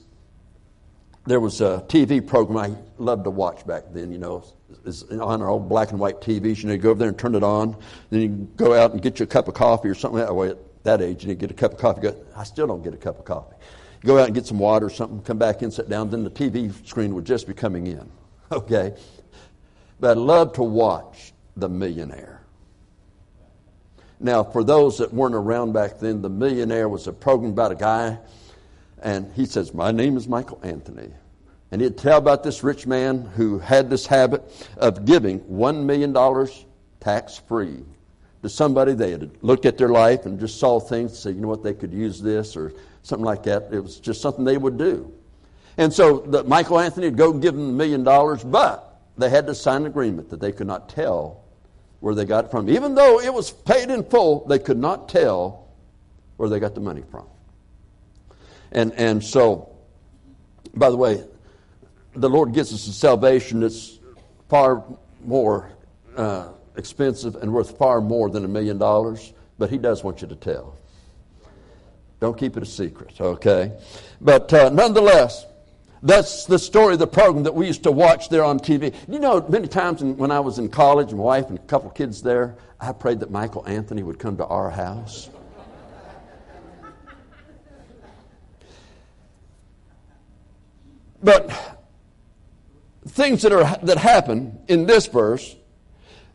there 1.26 1.40
was 1.40 1.60
a 1.60 1.84
TV 1.88 2.26
program 2.26 2.58
I 2.58 3.02
loved 3.02 3.24
to 3.24 3.30
watch 3.30 3.66
back 3.66 3.84
then, 3.92 4.10
you 4.10 4.18
know. 4.18 4.44
It's 4.88 5.02
on 5.04 5.42
our 5.42 5.48
old 5.48 5.68
black 5.68 5.90
and 5.90 6.00
white 6.00 6.20
TVs. 6.20 6.62
You 6.62 6.68
know, 6.68 6.72
you 6.72 6.78
go 6.78 6.90
over 6.90 6.98
there 6.98 7.08
and 7.08 7.18
turn 7.18 7.34
it 7.34 7.42
on. 7.42 7.76
Then 8.10 8.20
you 8.20 8.28
go 8.56 8.74
out 8.74 8.92
and 8.92 9.02
get 9.02 9.20
you 9.20 9.24
a 9.24 9.26
cup 9.26 9.46
of 9.46 9.54
coffee 9.54 9.88
or 9.88 9.94
something 9.94 10.18
that 10.18 10.34
way. 10.34 10.50
At 10.50 10.84
that 10.84 11.02
age, 11.02 11.24
you 11.24 11.34
get 11.34 11.50
a 11.50 11.54
cup 11.54 11.74
of 11.74 11.78
coffee. 11.78 12.00
Go, 12.00 12.16
I 12.34 12.44
still 12.44 12.66
don't 12.66 12.82
get 12.82 12.94
a 12.94 12.96
cup 12.96 13.18
of 13.18 13.24
coffee. 13.24 13.54
You 14.02 14.06
go 14.06 14.18
out 14.18 14.26
and 14.26 14.34
get 14.34 14.46
some 14.46 14.58
water 14.58 14.86
or 14.86 14.90
something, 14.90 15.20
come 15.22 15.38
back 15.38 15.62
in, 15.62 15.70
sit 15.70 15.88
down. 15.88 16.10
Then 16.10 16.24
the 16.24 16.30
TV 16.30 16.72
screen 16.86 17.14
would 17.14 17.24
just 17.24 17.46
be 17.46 17.54
coming 17.54 17.86
in. 17.86 18.08
Okay? 18.50 18.94
But 20.00 20.16
I 20.16 20.20
love 20.20 20.54
to 20.54 20.62
watch 20.62 21.34
The 21.58 21.68
Millionaire. 21.68 22.40
Now, 24.20 24.42
for 24.42 24.64
those 24.64 24.96
that 24.98 25.12
weren't 25.12 25.34
around 25.34 25.72
back 25.72 25.98
then, 25.98 26.22
The 26.22 26.30
Millionaire 26.30 26.88
was 26.88 27.06
a 27.06 27.12
program 27.12 27.52
about 27.52 27.72
a 27.72 27.74
guy, 27.74 28.18
and 29.02 29.30
he 29.34 29.44
says, 29.44 29.74
My 29.74 29.92
name 29.92 30.16
is 30.16 30.26
Michael 30.26 30.58
Anthony. 30.62 31.10
And 31.70 31.82
he'd 31.82 31.98
tell 31.98 32.18
about 32.18 32.42
this 32.42 32.64
rich 32.64 32.86
man 32.86 33.22
who 33.34 33.58
had 33.58 33.90
this 33.90 34.06
habit 34.06 34.42
of 34.78 35.04
giving 35.04 35.40
$1 35.40 35.84
million 35.84 36.14
tax 37.00 37.38
free 37.46 37.84
to 38.42 38.48
somebody. 38.48 38.94
They 38.94 39.10
had 39.10 39.30
looked 39.42 39.66
at 39.66 39.76
their 39.76 39.90
life 39.90 40.24
and 40.24 40.40
just 40.40 40.58
saw 40.58 40.80
things 40.80 41.10
and 41.10 41.18
said, 41.18 41.34
you 41.34 41.42
know 41.42 41.48
what, 41.48 41.62
they 41.62 41.74
could 41.74 41.92
use 41.92 42.22
this 42.22 42.56
or 42.56 42.72
something 43.02 43.24
like 43.24 43.42
that. 43.44 43.68
It 43.70 43.80
was 43.80 44.00
just 44.00 44.22
something 44.22 44.44
they 44.44 44.56
would 44.56 44.78
do. 44.78 45.12
And 45.76 45.92
so 45.92 46.20
the, 46.20 46.42
Michael 46.44 46.80
Anthony 46.80 47.08
would 47.08 47.18
go 47.18 47.32
give 47.32 47.54
them 47.54 47.68
a 47.68 47.72
million 47.72 48.02
dollars, 48.02 48.42
but 48.42 49.00
they 49.18 49.28
had 49.28 49.46
to 49.46 49.54
sign 49.54 49.82
an 49.82 49.86
agreement 49.86 50.30
that 50.30 50.40
they 50.40 50.52
could 50.52 50.66
not 50.66 50.88
tell 50.88 51.44
where 52.00 52.14
they 52.14 52.24
got 52.24 52.46
it 52.46 52.50
from. 52.50 52.68
Even 52.68 52.94
though 52.94 53.20
it 53.20 53.32
was 53.32 53.50
paid 53.50 53.90
in 53.90 54.04
full, 54.04 54.46
they 54.46 54.58
could 54.58 54.78
not 54.78 55.08
tell 55.08 55.68
where 56.36 56.48
they 56.48 56.60
got 56.60 56.74
the 56.74 56.80
money 56.80 57.02
from. 57.10 57.26
And, 58.72 58.92
and 58.94 59.22
so, 59.22 59.74
by 60.74 60.90
the 60.90 60.96
way, 60.96 61.24
the 62.14 62.28
Lord 62.28 62.52
gives 62.52 62.72
us 62.72 62.86
a 62.86 62.92
salvation 62.92 63.60
that's 63.60 63.98
far 64.48 64.84
more 65.24 65.70
uh, 66.16 66.48
expensive 66.76 67.36
and 67.36 67.52
worth 67.52 67.76
far 67.78 68.00
more 68.00 68.30
than 68.30 68.44
a 68.44 68.48
million 68.48 68.78
dollars, 68.78 69.32
but 69.58 69.70
He 69.70 69.78
does 69.78 70.02
want 70.02 70.22
you 70.22 70.28
to 70.28 70.36
tell. 70.36 70.76
Don't 72.20 72.36
keep 72.36 72.56
it 72.56 72.62
a 72.62 72.66
secret, 72.66 73.20
okay? 73.20 73.72
But 74.20 74.52
uh, 74.52 74.70
nonetheless, 74.70 75.46
that's 76.02 76.46
the 76.46 76.58
story 76.58 76.94
of 76.94 76.98
the 76.98 77.06
program 77.06 77.44
that 77.44 77.54
we 77.54 77.66
used 77.66 77.82
to 77.84 77.92
watch 77.92 78.28
there 78.28 78.44
on 78.44 78.58
TV. 78.58 78.94
You 79.08 79.18
know, 79.18 79.44
many 79.48 79.68
times 79.68 80.02
when 80.02 80.30
I 80.30 80.40
was 80.40 80.58
in 80.58 80.68
college, 80.68 81.12
my 81.12 81.22
wife 81.22 81.48
and 81.48 81.58
a 81.58 81.62
couple 81.62 81.90
kids 81.90 82.22
there, 82.22 82.56
I 82.80 82.92
prayed 82.92 83.20
that 83.20 83.30
Michael 83.30 83.66
Anthony 83.66 84.02
would 84.02 84.18
come 84.18 84.36
to 84.36 84.46
our 84.46 84.70
house. 84.70 85.30
But 91.20 91.77
things 93.08 93.42
that, 93.42 93.52
are, 93.52 93.78
that 93.84 93.98
happen 93.98 94.58
in 94.68 94.86
this 94.86 95.06
verse, 95.06 95.56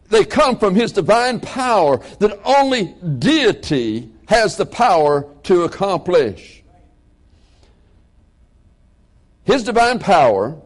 they 0.10 0.26
come 0.26 0.58
from 0.58 0.76
his 0.76 0.92
divine 0.92 1.40
power 1.40 1.98
that 2.20 2.40
only 2.46 2.96
deity 3.20 4.12
has 4.28 4.58
the 4.58 4.66
power 4.66 5.28
to 5.44 5.64
accomplish. 5.64 6.64
His 9.44 9.64
divine 9.64 10.00
power 10.00 10.58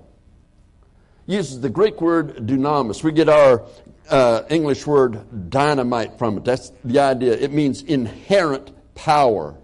uses 1.25 1.61
the 1.61 1.69
Greek 1.69 2.01
word 2.01 2.35
dunamis. 2.47 3.03
We 3.03 3.11
get 3.11 3.29
our 3.29 3.63
uh, 4.09 4.43
English 4.49 4.85
word 4.87 5.49
dynamite 5.49 6.17
from 6.17 6.37
it. 6.37 6.45
That's 6.45 6.71
the 6.83 6.99
idea. 6.99 7.33
It 7.33 7.51
means 7.51 7.81
inherent 7.81 8.71
power, 8.95 9.55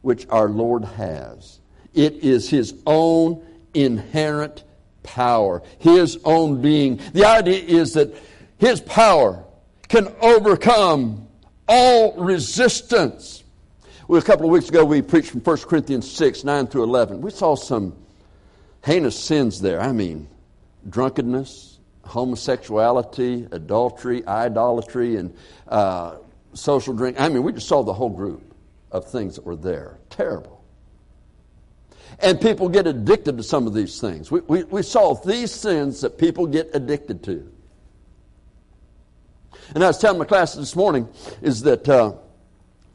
which 0.00 0.26
our 0.28 0.48
Lord 0.48 0.84
has. 0.84 1.60
It 1.94 2.14
is 2.14 2.48
His 2.50 2.74
own 2.86 3.44
inherent 3.74 4.64
power, 5.02 5.62
His 5.78 6.18
own 6.24 6.60
being. 6.60 7.00
The 7.12 7.24
idea 7.24 7.62
is 7.62 7.94
that 7.94 8.14
His 8.58 8.80
power 8.80 9.44
can 9.88 10.08
overcome 10.20 11.28
all 11.68 12.14
resistance. 12.14 13.44
Well, 14.08 14.20
a 14.20 14.24
couple 14.24 14.46
of 14.46 14.52
weeks 14.52 14.68
ago, 14.68 14.84
we 14.84 15.02
preached 15.02 15.30
from 15.30 15.40
1 15.40 15.58
Corinthians 15.58 16.10
6 16.10 16.44
9 16.44 16.66
through 16.66 16.84
11. 16.84 17.20
We 17.20 17.30
saw 17.30 17.54
some 17.54 17.94
heinous 18.84 19.18
sins 19.18 19.60
there. 19.60 19.80
I 19.80 19.92
mean, 19.92 20.28
drunkenness, 20.88 21.78
homosexuality, 22.04 23.46
adultery, 23.52 24.26
idolatry, 24.26 25.16
and 25.16 25.34
uh, 25.68 26.16
social 26.54 26.94
drink. 26.94 27.20
I 27.20 27.28
mean, 27.28 27.42
we 27.42 27.52
just 27.52 27.68
saw 27.68 27.82
the 27.82 27.92
whole 27.92 28.10
group 28.10 28.54
of 28.90 29.10
things 29.10 29.36
that 29.36 29.44
were 29.44 29.56
there. 29.56 29.98
Terrible. 30.10 30.61
And 32.22 32.40
people 32.40 32.68
get 32.68 32.86
addicted 32.86 33.36
to 33.36 33.42
some 33.42 33.66
of 33.66 33.74
these 33.74 34.00
things. 34.00 34.30
We, 34.30 34.40
we, 34.40 34.62
we 34.64 34.82
saw 34.82 35.14
these 35.14 35.50
sins 35.50 36.02
that 36.02 36.18
people 36.18 36.46
get 36.46 36.70
addicted 36.72 37.24
to. 37.24 37.52
And 39.74 39.82
I 39.82 39.88
was 39.88 39.98
telling 39.98 40.18
my 40.18 40.24
class 40.24 40.54
this 40.54 40.76
morning 40.76 41.08
is 41.40 41.62
that 41.62 41.88
uh, 41.88 42.14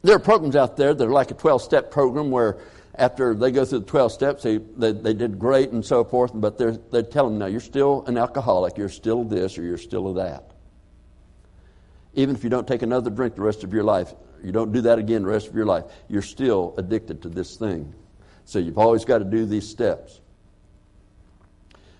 there 0.02 0.16
are 0.16 0.20
programs 0.20 0.56
out 0.56 0.76
there 0.76 0.94
that 0.94 1.04
are 1.04 1.12
like 1.12 1.30
a 1.30 1.34
12 1.34 1.62
step 1.62 1.90
program 1.90 2.30
where 2.30 2.58
after 2.94 3.34
they 3.34 3.50
go 3.50 3.64
through 3.64 3.80
the 3.80 3.86
12 3.86 4.12
steps, 4.12 4.42
they, 4.42 4.58
they, 4.58 4.92
they 4.92 5.14
did 5.14 5.38
great 5.38 5.70
and 5.70 5.84
so 5.84 6.04
forth, 6.04 6.32
but 6.34 6.58
they're, 6.58 6.72
they 6.72 7.02
tell 7.02 7.28
them, 7.28 7.38
now 7.38 7.46
you're 7.46 7.60
still 7.60 8.04
an 8.06 8.16
alcoholic, 8.18 8.76
you're 8.76 8.88
still 8.88 9.24
this, 9.24 9.56
or 9.58 9.62
you're 9.62 9.78
still 9.78 10.14
that. 10.14 10.50
Even 12.14 12.34
if 12.34 12.42
you 12.42 12.50
don't 12.50 12.66
take 12.66 12.82
another 12.82 13.10
drink 13.10 13.36
the 13.36 13.42
rest 13.42 13.62
of 13.62 13.72
your 13.72 13.84
life, 13.84 14.12
you 14.42 14.52
don't 14.52 14.72
do 14.72 14.80
that 14.82 14.98
again 14.98 15.22
the 15.22 15.28
rest 15.28 15.48
of 15.48 15.54
your 15.54 15.66
life, 15.66 15.84
you're 16.08 16.22
still 16.22 16.74
addicted 16.76 17.22
to 17.22 17.28
this 17.28 17.56
thing. 17.56 17.94
So 18.48 18.58
you've 18.58 18.78
always 18.78 19.04
got 19.04 19.18
to 19.18 19.26
do 19.26 19.44
these 19.44 19.68
steps. 19.68 20.22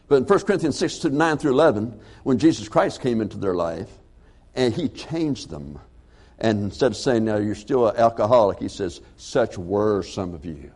But 0.08 0.16
in 0.16 0.24
1 0.24 0.40
Corinthians 0.40 0.78
6 0.78 1.00
to 1.00 1.10
9 1.10 1.36
through 1.36 1.52
11, 1.52 2.00
when 2.22 2.38
Jesus 2.38 2.70
Christ 2.70 3.02
came 3.02 3.20
into 3.20 3.36
their 3.36 3.52
life 3.52 3.90
and 4.54 4.72
he 4.72 4.88
changed 4.88 5.50
them, 5.50 5.78
and 6.38 6.62
instead 6.64 6.92
of 6.92 6.96
saying, 6.96 7.26
now 7.26 7.36
you're 7.36 7.54
still 7.54 7.88
an 7.88 7.98
alcoholic, 7.98 8.60
he 8.60 8.68
says, 8.68 9.02
such 9.18 9.58
were 9.58 10.02
some 10.02 10.32
of 10.32 10.46
you. 10.46 10.70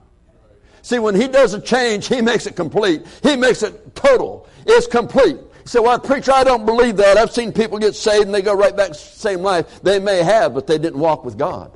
See, 0.83 0.99
when 0.99 1.15
he 1.15 1.27
does 1.27 1.55
a 1.55 1.61
change, 1.61 2.07
he 2.07 2.21
makes 2.21 2.47
it 2.47 2.55
complete. 2.55 3.07
He 3.23 3.35
makes 3.35 3.63
it 3.63 3.95
total. 3.95 4.47
It's 4.67 4.87
complete. 4.87 5.37
You 5.37 5.65
say, 5.65 5.81
well, 5.81 5.99
preacher, 5.99 6.33
I 6.33 6.45
don't 6.45 6.67
believe 6.67 6.99
that. 6.99 7.17
I've 7.17 7.33
seen 7.33 7.51
people 7.51 7.79
get 7.79 7.95
saved 7.95 8.27
and 8.27 8.35
they 8.35 8.43
go 8.43 8.55
right 8.55 8.77
back 8.77 8.89
to 8.89 8.93
the 8.93 8.99
same 8.99 9.41
life. 9.41 9.81
They 9.83 9.99
may 9.99 10.23
have, 10.23 10.53
but 10.53 10.67
they 10.67 10.77
didn't 10.77 11.01
walk 11.01 11.25
with 11.25 11.39
God. 11.39 11.75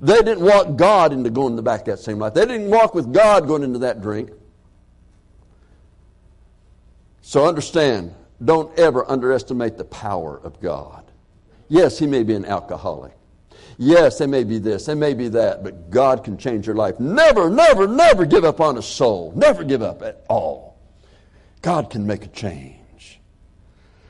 They 0.00 0.22
didn't 0.22 0.44
walk 0.44 0.76
God 0.76 1.12
into 1.12 1.30
going 1.30 1.60
back 1.62 1.84
that 1.86 1.98
same 1.98 2.18
life. 2.18 2.34
They 2.34 2.46
didn't 2.46 2.70
walk 2.70 2.94
with 2.94 3.12
God 3.12 3.46
going 3.46 3.62
into 3.62 3.78
that 3.80 4.02
drink. 4.02 4.30
So 7.22 7.46
understand, 7.46 8.14
don't 8.44 8.76
ever 8.78 9.08
underestimate 9.10 9.76
the 9.76 9.84
power 9.84 10.40
of 10.42 10.60
God. 10.60 11.04
Yes, 11.68 11.98
he 11.98 12.06
may 12.06 12.22
be 12.22 12.34
an 12.34 12.44
alcoholic. 12.44 13.12
Yes, 13.78 14.18
they 14.18 14.26
may 14.26 14.44
be 14.44 14.58
this, 14.58 14.86
they 14.86 14.94
may 14.94 15.12
be 15.12 15.28
that, 15.28 15.62
but 15.62 15.90
God 15.90 16.24
can 16.24 16.38
change 16.38 16.66
your 16.66 16.76
life. 16.76 16.98
Never, 16.98 17.50
never, 17.50 17.86
never 17.86 18.24
give 18.24 18.44
up 18.44 18.60
on 18.60 18.78
a 18.78 18.82
soul. 18.82 19.32
Never 19.34 19.64
give 19.64 19.82
up 19.82 20.02
at 20.02 20.24
all. 20.28 20.78
God 21.62 21.90
can 21.90 22.06
make 22.06 22.24
a 22.24 22.28
change. 22.28 23.20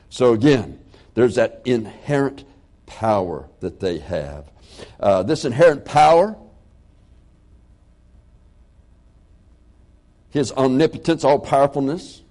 So 0.09 0.33
again, 0.33 0.79
there's 1.15 1.35
that 1.35 1.61
inherent 1.65 2.45
power 2.85 3.49
that 3.59 3.79
they 3.79 3.99
have. 3.99 4.45
Uh, 4.99 5.23
this 5.23 5.45
inherent 5.45 5.85
power, 5.85 6.35
his 10.29 10.51
omnipotence, 10.51 11.23
all 11.23 11.39
powerfulness, 11.39 12.21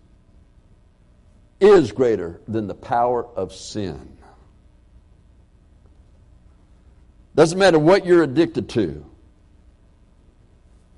is 1.60 1.92
greater 1.92 2.40
than 2.46 2.66
the 2.66 2.74
power 2.74 3.24
of 3.24 3.52
sin. 3.52 4.16
Doesn't 7.34 7.58
matter 7.58 7.78
what 7.78 8.06
you're 8.06 8.22
addicted 8.22 8.68
to, 8.70 9.04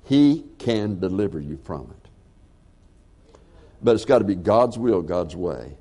he 0.05 0.45
can 0.59 1.01
deliver 1.01 1.41
you 1.41 1.59
from 1.65 1.91
it. 1.91 3.39
But 3.83 3.95
it's 3.95 4.05
got 4.05 4.19
to 4.19 4.25
be 4.25 4.35
God's 4.35 4.79
will, 4.79 5.03
God's 5.03 5.37
way. 5.37 5.77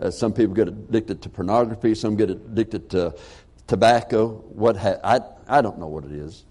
Uh, 0.00 0.10
some 0.10 0.32
people 0.32 0.54
get 0.54 0.68
addicted 0.68 1.22
to 1.22 1.28
pornography, 1.28 1.94
some 1.94 2.16
get 2.16 2.30
addicted 2.30 2.90
to 2.90 3.14
tobacco, 3.66 4.44
what 4.48 4.76
ha- 4.76 4.98
I, 5.02 5.20
I 5.48 5.62
don't 5.62 5.78
know 5.78 5.86
what 5.86 6.04
it 6.04 6.12
is. 6.12 6.44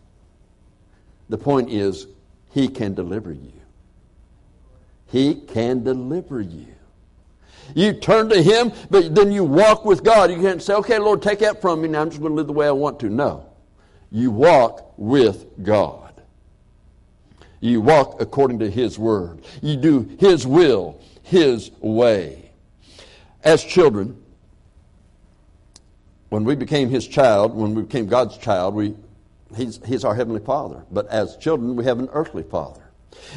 The 1.29 1.37
point 1.37 1.71
is, 1.71 2.07
He 2.51 2.67
can 2.67 2.93
deliver 2.93 3.31
you. 3.31 3.53
He 5.07 5.35
can 5.35 5.83
deliver 5.83 6.41
you. 6.41 6.67
You 7.73 7.93
turn 7.93 8.29
to 8.29 8.41
Him, 8.41 8.71
but 8.89 9.15
then 9.15 9.31
you 9.31 9.43
walk 9.43 9.85
with 9.85 10.03
God. 10.03 10.29
You 10.29 10.39
can't 10.39 10.61
say, 10.61 10.73
okay, 10.75 10.99
Lord, 10.99 11.21
take 11.21 11.39
that 11.39 11.61
from 11.61 11.81
me. 11.81 11.87
Now 11.87 12.01
I'm 12.01 12.09
just 12.09 12.21
going 12.21 12.31
to 12.31 12.35
live 12.35 12.47
the 12.47 12.53
way 12.53 12.67
I 12.67 12.71
want 12.71 12.99
to. 12.99 13.09
No. 13.09 13.49
You 14.11 14.31
walk 14.31 14.93
with 14.97 15.45
God. 15.63 16.21
You 17.59 17.81
walk 17.81 18.21
according 18.21 18.59
to 18.59 18.69
His 18.69 18.99
word. 18.99 19.43
You 19.61 19.77
do 19.77 20.15
His 20.19 20.45
will, 20.45 21.01
His 21.23 21.71
way. 21.79 22.51
As 23.43 23.63
children, 23.63 24.21
when 26.29 26.43
we 26.43 26.55
became 26.55 26.89
His 26.89 27.07
child, 27.07 27.55
when 27.55 27.75
we 27.75 27.83
became 27.83 28.07
God's 28.07 28.37
child, 28.37 28.75
we, 28.75 28.95
he's, 29.55 29.79
he's 29.85 30.03
our 30.03 30.15
Heavenly 30.15 30.39
Father. 30.39 30.85
But 30.91 31.07
as 31.07 31.37
children, 31.37 31.75
we 31.75 31.85
have 31.85 31.99
an 31.99 32.09
earthly 32.11 32.43
Father. 32.43 32.81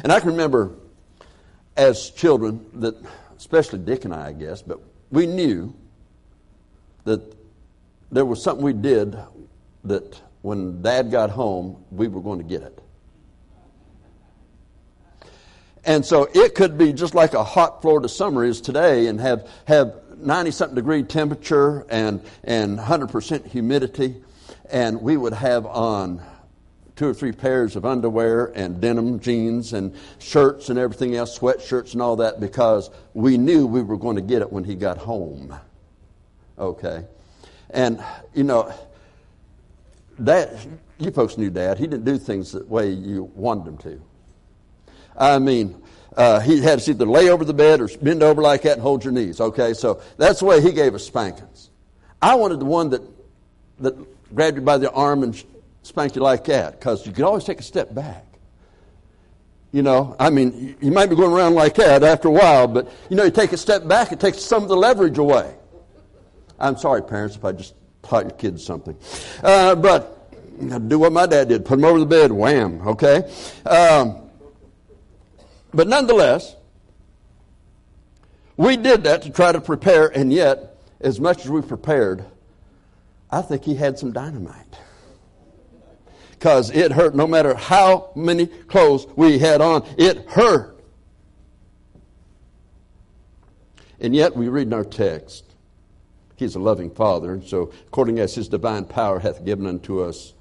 And 0.03 0.11
I 0.11 0.19
can 0.19 0.29
remember 0.29 0.75
as 1.77 2.09
children 2.09 2.65
that, 2.75 2.95
especially 3.37 3.79
Dick 3.79 4.05
and 4.05 4.13
I, 4.13 4.27
I 4.27 4.33
guess, 4.33 4.61
but 4.61 4.79
we 5.11 5.25
knew 5.25 5.73
that 7.05 7.35
there 8.11 8.25
was 8.25 8.41
something 8.43 8.63
we 8.63 8.73
did 8.73 9.17
that 9.85 10.21
when 10.41 10.81
Dad 10.81 11.11
got 11.11 11.29
home, 11.29 11.83
we 11.91 12.07
were 12.07 12.21
going 12.21 12.39
to 12.39 12.45
get 12.45 12.63
it. 12.63 12.79
And 15.85 16.05
so 16.05 16.29
it 16.33 16.55
could 16.55 16.77
be 16.77 16.93
just 16.93 17.15
like 17.15 17.33
a 17.33 17.43
hot 17.43 17.81
Florida 17.81 18.09
summer 18.09 18.43
is 18.43 18.61
today 18.61 19.07
and 19.07 19.19
have, 19.19 19.49
have 19.65 19.95
90 20.19 20.51
something 20.51 20.75
degree 20.75 21.03
temperature 21.03 21.85
and, 21.89 22.21
and 22.43 22.77
100% 22.77 23.45
humidity. 23.45 24.21
And 24.71 25.01
we 25.01 25.17
would 25.17 25.33
have 25.33 25.65
on 25.65 26.21
two 26.95 27.07
or 27.07 27.13
three 27.13 27.31
pairs 27.31 27.75
of 27.75 27.85
underwear 27.85 28.47
and 28.55 28.81
denim 28.81 29.19
jeans 29.19 29.73
and 29.73 29.95
shirts 30.19 30.69
and 30.69 30.77
everything 30.77 31.15
else, 31.15 31.39
sweatshirts 31.39 31.93
and 31.93 32.01
all 32.01 32.17
that, 32.17 32.39
because 32.39 32.89
we 33.13 33.37
knew 33.37 33.65
we 33.65 33.81
were 33.81 33.97
going 33.97 34.17
to 34.17 34.21
get 34.21 34.41
it 34.41 34.51
when 34.51 34.63
he 34.63 34.75
got 34.75 34.97
home. 34.97 35.55
Okay. 36.57 37.05
And, 37.69 38.03
you 38.33 38.43
know, 38.43 38.73
that 40.19 40.53
you 40.99 41.11
folks 41.11 41.37
knew 41.37 41.49
Dad. 41.49 41.77
He 41.77 41.87
didn't 41.87 42.05
do 42.05 42.17
things 42.17 42.51
the 42.51 42.65
way 42.65 42.89
you 42.89 43.31
wanted 43.33 43.67
him 43.67 43.77
to. 43.77 44.01
I 45.17 45.39
mean, 45.39 45.81
uh, 46.15 46.39
he 46.39 46.61
had 46.61 46.79
to 46.79 46.91
either 46.91 47.05
lay 47.05 47.29
over 47.29 47.45
the 47.45 47.53
bed 47.53 47.81
or 47.81 47.87
bend 48.01 48.23
over 48.23 48.41
like 48.41 48.63
that 48.63 48.73
and 48.73 48.81
hold 48.81 49.03
your 49.03 49.13
knees. 49.13 49.39
Okay, 49.39 49.73
so 49.73 50.01
that's 50.17 50.39
the 50.39 50.45
way 50.45 50.61
he 50.61 50.71
gave 50.71 50.95
us 50.95 51.05
spankings. 51.05 51.69
I 52.21 52.35
wanted 52.35 52.59
the 52.59 52.65
one 52.65 52.89
that 52.89 53.01
that 53.79 53.95
grabbed 54.35 54.57
you 54.57 54.61
by 54.61 54.77
the 54.77 54.91
arm 54.91 55.23
and 55.23 55.41
spanked 55.83 56.15
you 56.15 56.21
like 56.21 56.45
that 56.45 56.79
because 56.79 57.05
you 57.05 57.11
could 57.11 57.23
always 57.23 57.43
take 57.43 57.59
a 57.59 57.63
step 57.63 57.93
back. 57.93 58.25
You 59.71 59.83
know, 59.83 60.15
I 60.19 60.29
mean, 60.31 60.75
you 60.81 60.91
might 60.91 61.09
be 61.09 61.15
going 61.15 61.31
around 61.31 61.53
like 61.53 61.75
that 61.75 62.03
after 62.03 62.27
a 62.27 62.31
while, 62.31 62.67
but 62.67 62.91
you 63.09 63.15
know, 63.15 63.23
you 63.23 63.31
take 63.31 63.53
a 63.53 63.57
step 63.57 63.87
back, 63.87 64.11
it 64.11 64.19
takes 64.19 64.39
some 64.39 64.63
of 64.63 64.69
the 64.69 64.75
leverage 64.75 65.17
away. 65.17 65.55
I'm 66.59 66.75
sorry, 66.75 67.03
parents, 67.03 67.35
if 67.35 67.45
I 67.45 67.51
just 67.51 67.75
taught 68.01 68.23
your 68.23 68.31
kids 68.31 68.65
something. 68.65 68.97
Uh, 69.43 69.75
but 69.75 70.15
do 70.87 70.99
what 70.99 71.13
my 71.13 71.25
dad 71.25 71.49
did 71.49 71.65
put 71.65 71.77
them 71.77 71.85
over 71.85 71.99
the 71.99 72.05
bed, 72.05 72.31
wham, 72.31 72.85
okay? 72.87 73.31
Um, 73.65 74.28
but 75.73 75.87
nonetheless, 75.87 76.55
we 78.57 78.75
did 78.75 79.03
that 79.03 79.21
to 79.23 79.29
try 79.29 79.51
to 79.51 79.61
prepare, 79.61 80.07
and 80.07 80.33
yet, 80.33 80.77
as 80.99 81.19
much 81.19 81.45
as 81.45 81.49
we 81.49 81.61
prepared, 81.61 82.25
I 83.31 83.41
think 83.41 83.63
he 83.63 83.75
had 83.75 83.97
some 83.97 84.11
dynamite. 84.11 84.77
Because 86.31 86.69
it 86.71 86.91
hurt 86.91 87.15
no 87.15 87.27
matter 87.27 87.53
how 87.53 88.11
many 88.15 88.47
clothes 88.47 89.07
we 89.15 89.39
had 89.39 89.61
on, 89.61 89.85
it 89.97 90.29
hurt. 90.29 90.81
And 93.99 94.15
yet, 94.15 94.35
we 94.35 94.47
read 94.47 94.67
in 94.67 94.73
our 94.73 94.85
text 94.85 95.49
He's 96.39 96.55
a 96.55 96.59
loving 96.59 96.89
Father. 96.89 97.33
And 97.33 97.43
so, 97.43 97.73
according 97.87 98.19
as 98.19 98.33
His 98.33 98.47
divine 98.47 98.85
power 98.85 99.19
hath 99.19 99.43
given 99.43 99.67
unto 99.67 100.01
us 100.01 100.33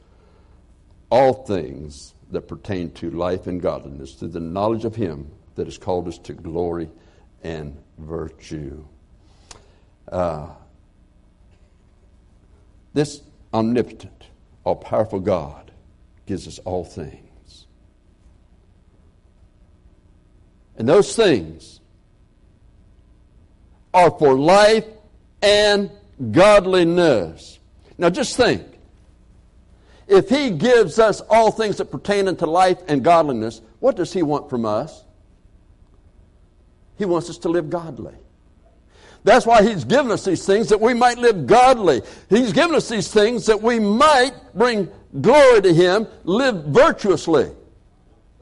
all 1.10 1.32
things 1.44 2.14
that 2.30 2.42
pertain 2.42 2.90
to 2.92 3.10
life 3.10 3.46
and 3.46 3.60
godliness 3.60 4.14
through 4.14 4.28
the 4.28 4.40
knowledge 4.40 4.84
of 4.84 4.94
Him 4.94 5.30
that 5.54 5.66
has 5.66 5.78
called 5.78 6.08
us 6.08 6.18
to 6.18 6.32
glory 6.32 6.88
and 7.42 7.76
virtue. 7.98 8.84
Uh, 10.10 10.48
this 12.94 13.22
omnipotent, 13.52 14.24
all 14.64 14.76
powerful 14.76 15.20
God 15.20 15.70
gives 16.26 16.46
us 16.46 16.58
all 16.60 16.84
things. 16.84 17.66
And 20.76 20.88
those 20.88 21.16
things 21.16 21.80
are 23.92 24.10
for 24.10 24.38
life 24.38 24.84
and 25.42 25.90
godliness. 26.30 27.58
Now 27.96 28.10
just 28.10 28.36
think. 28.36 28.77
If 30.08 30.30
he 30.30 30.50
gives 30.50 30.98
us 30.98 31.20
all 31.28 31.50
things 31.50 31.76
that 31.76 31.90
pertain 31.90 32.28
unto 32.28 32.46
life 32.46 32.78
and 32.88 33.04
godliness, 33.04 33.60
what 33.78 33.96
does 33.96 34.12
he 34.12 34.22
want 34.22 34.48
from 34.48 34.64
us? 34.64 35.04
He 36.96 37.04
wants 37.04 37.30
us 37.30 37.38
to 37.38 37.48
live 37.48 37.70
godly. 37.70 38.14
That's 39.24 39.44
why 39.44 39.62
he's 39.62 39.84
given 39.84 40.10
us 40.10 40.24
these 40.24 40.46
things 40.46 40.68
that 40.70 40.80
we 40.80 40.94
might 40.94 41.18
live 41.18 41.46
godly. 41.46 42.02
He's 42.30 42.52
given 42.52 42.74
us 42.74 42.88
these 42.88 43.12
things 43.12 43.46
that 43.46 43.60
we 43.60 43.78
might 43.78 44.32
bring 44.54 44.88
glory 45.20 45.60
to 45.62 45.74
him, 45.74 46.06
live 46.24 46.64
virtuously. 46.64 47.50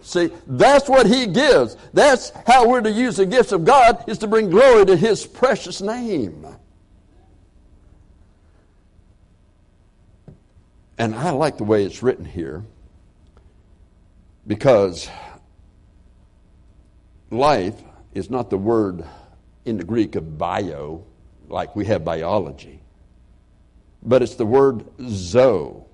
See, 0.00 0.30
that's 0.46 0.88
what 0.88 1.06
he 1.06 1.26
gives. 1.26 1.76
That's 1.92 2.30
how 2.46 2.68
we're 2.68 2.82
to 2.82 2.90
use 2.90 3.16
the 3.16 3.26
gifts 3.26 3.50
of 3.50 3.64
God 3.64 4.04
is 4.08 4.18
to 4.18 4.28
bring 4.28 4.50
glory 4.50 4.86
to 4.86 4.96
his 4.96 5.26
precious 5.26 5.80
name. 5.80 6.46
And 10.98 11.14
I 11.14 11.30
like 11.30 11.58
the 11.58 11.64
way 11.64 11.84
it's 11.84 12.02
written 12.02 12.24
here 12.24 12.64
because 14.46 15.08
life 17.30 17.74
is 18.14 18.30
not 18.30 18.50
the 18.50 18.58
word 18.58 19.04
in 19.64 19.76
the 19.76 19.84
Greek 19.84 20.14
of 20.14 20.38
bio, 20.38 21.04
like 21.48 21.76
we 21.76 21.84
have 21.86 22.04
biology, 22.04 22.80
but 24.02 24.22
it's 24.22 24.36
the 24.36 24.46
word 24.46 24.84
zo, 25.08 25.86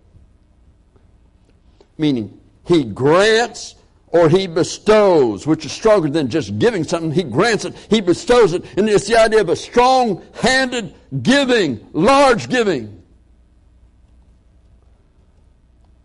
meaning 1.99 2.39
he 2.65 2.85
grants 2.85 3.75
or 4.09 4.29
he 4.29 4.47
bestows, 4.47 5.47
which 5.47 5.65
is 5.65 5.73
stronger 5.73 6.09
than 6.11 6.29
just 6.29 6.59
giving 6.59 6.85
something. 6.85 7.11
He 7.11 7.23
grants 7.23 7.65
it, 7.65 7.75
he 7.89 8.01
bestows 8.03 8.53
it, 8.53 8.65
and 8.77 8.89
it's 8.89 9.09
the 9.09 9.19
idea 9.19 9.41
of 9.41 9.49
a 9.49 9.57
strong 9.57 10.23
handed 10.35 10.95
giving, 11.23 11.89
large 11.93 12.49
giving. 12.51 13.02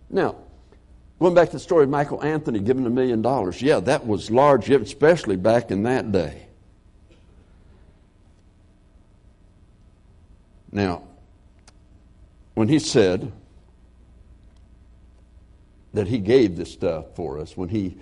Now, 0.10 0.36
going 1.20 1.34
back 1.34 1.50
to 1.50 1.54
the 1.54 1.60
story 1.60 1.84
of 1.84 1.90
Michael 1.90 2.24
Anthony 2.24 2.60
giving 2.60 2.86
a 2.86 2.90
million 2.90 3.22
dollars, 3.22 3.62
yeah, 3.62 3.80
that 3.82 4.06
was 4.06 4.32
large, 4.32 4.70
especially 4.70 5.36
back 5.36 5.72
in 5.72 5.84
that 5.84 6.12
day. 6.12 6.48
Now, 10.72 11.04
when 12.54 12.68
he 12.68 12.80
said 12.80 13.32
that 15.94 16.08
he 16.08 16.20
gave 16.20 16.58
this 16.58 16.72
stuff 16.72 17.16
for 17.16 17.40
us, 17.40 17.58
when 17.58 17.70
he, 17.70 17.98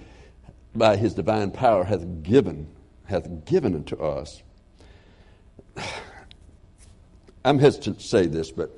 by 0.73 0.97
his 0.97 1.13
divine 1.13 1.51
power, 1.51 1.83
hath 1.83 2.23
given, 2.23 2.67
hath 3.05 3.45
given 3.45 3.75
it 3.75 3.85
to 3.87 3.97
us, 3.99 4.41
I'm 7.45 7.59
hesitant 7.59 7.99
to 7.99 8.05
say 8.05 8.25
this, 8.25 8.51
but 8.51 8.71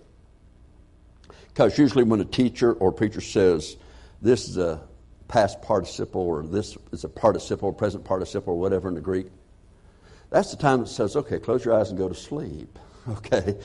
because 1.58 1.76
usually 1.76 2.04
when 2.04 2.22
a 2.22 2.26
teacher 2.26 2.74
or 2.74 2.91
preacher 2.91 3.20
says, 3.20 3.78
this 4.22 4.48
is 4.48 4.58
a 4.58 4.80
past 5.28 5.60
participle 5.63 6.22
or 6.22 6.43
this 6.43 6.78
is 6.91 7.04
a 7.04 7.10
participle, 7.10 7.74
present 7.74 8.06
participle, 8.06 8.54
or 8.54 8.60
whatever 8.60 8.88
in 8.88 8.93
the 8.93 9.02
Greek, 9.02 9.26
that's 10.30 10.52
the 10.52 10.58
time 10.58 10.84
it 10.84 10.88
says, 10.88 11.15
okay, 11.15 11.39
close 11.39 11.65
your 11.65 11.74
eyes 11.74 11.89
and 11.89 11.98
go 11.98 12.08
to 12.08 12.15
sleep. 12.15 12.78
Okay? 13.10 13.58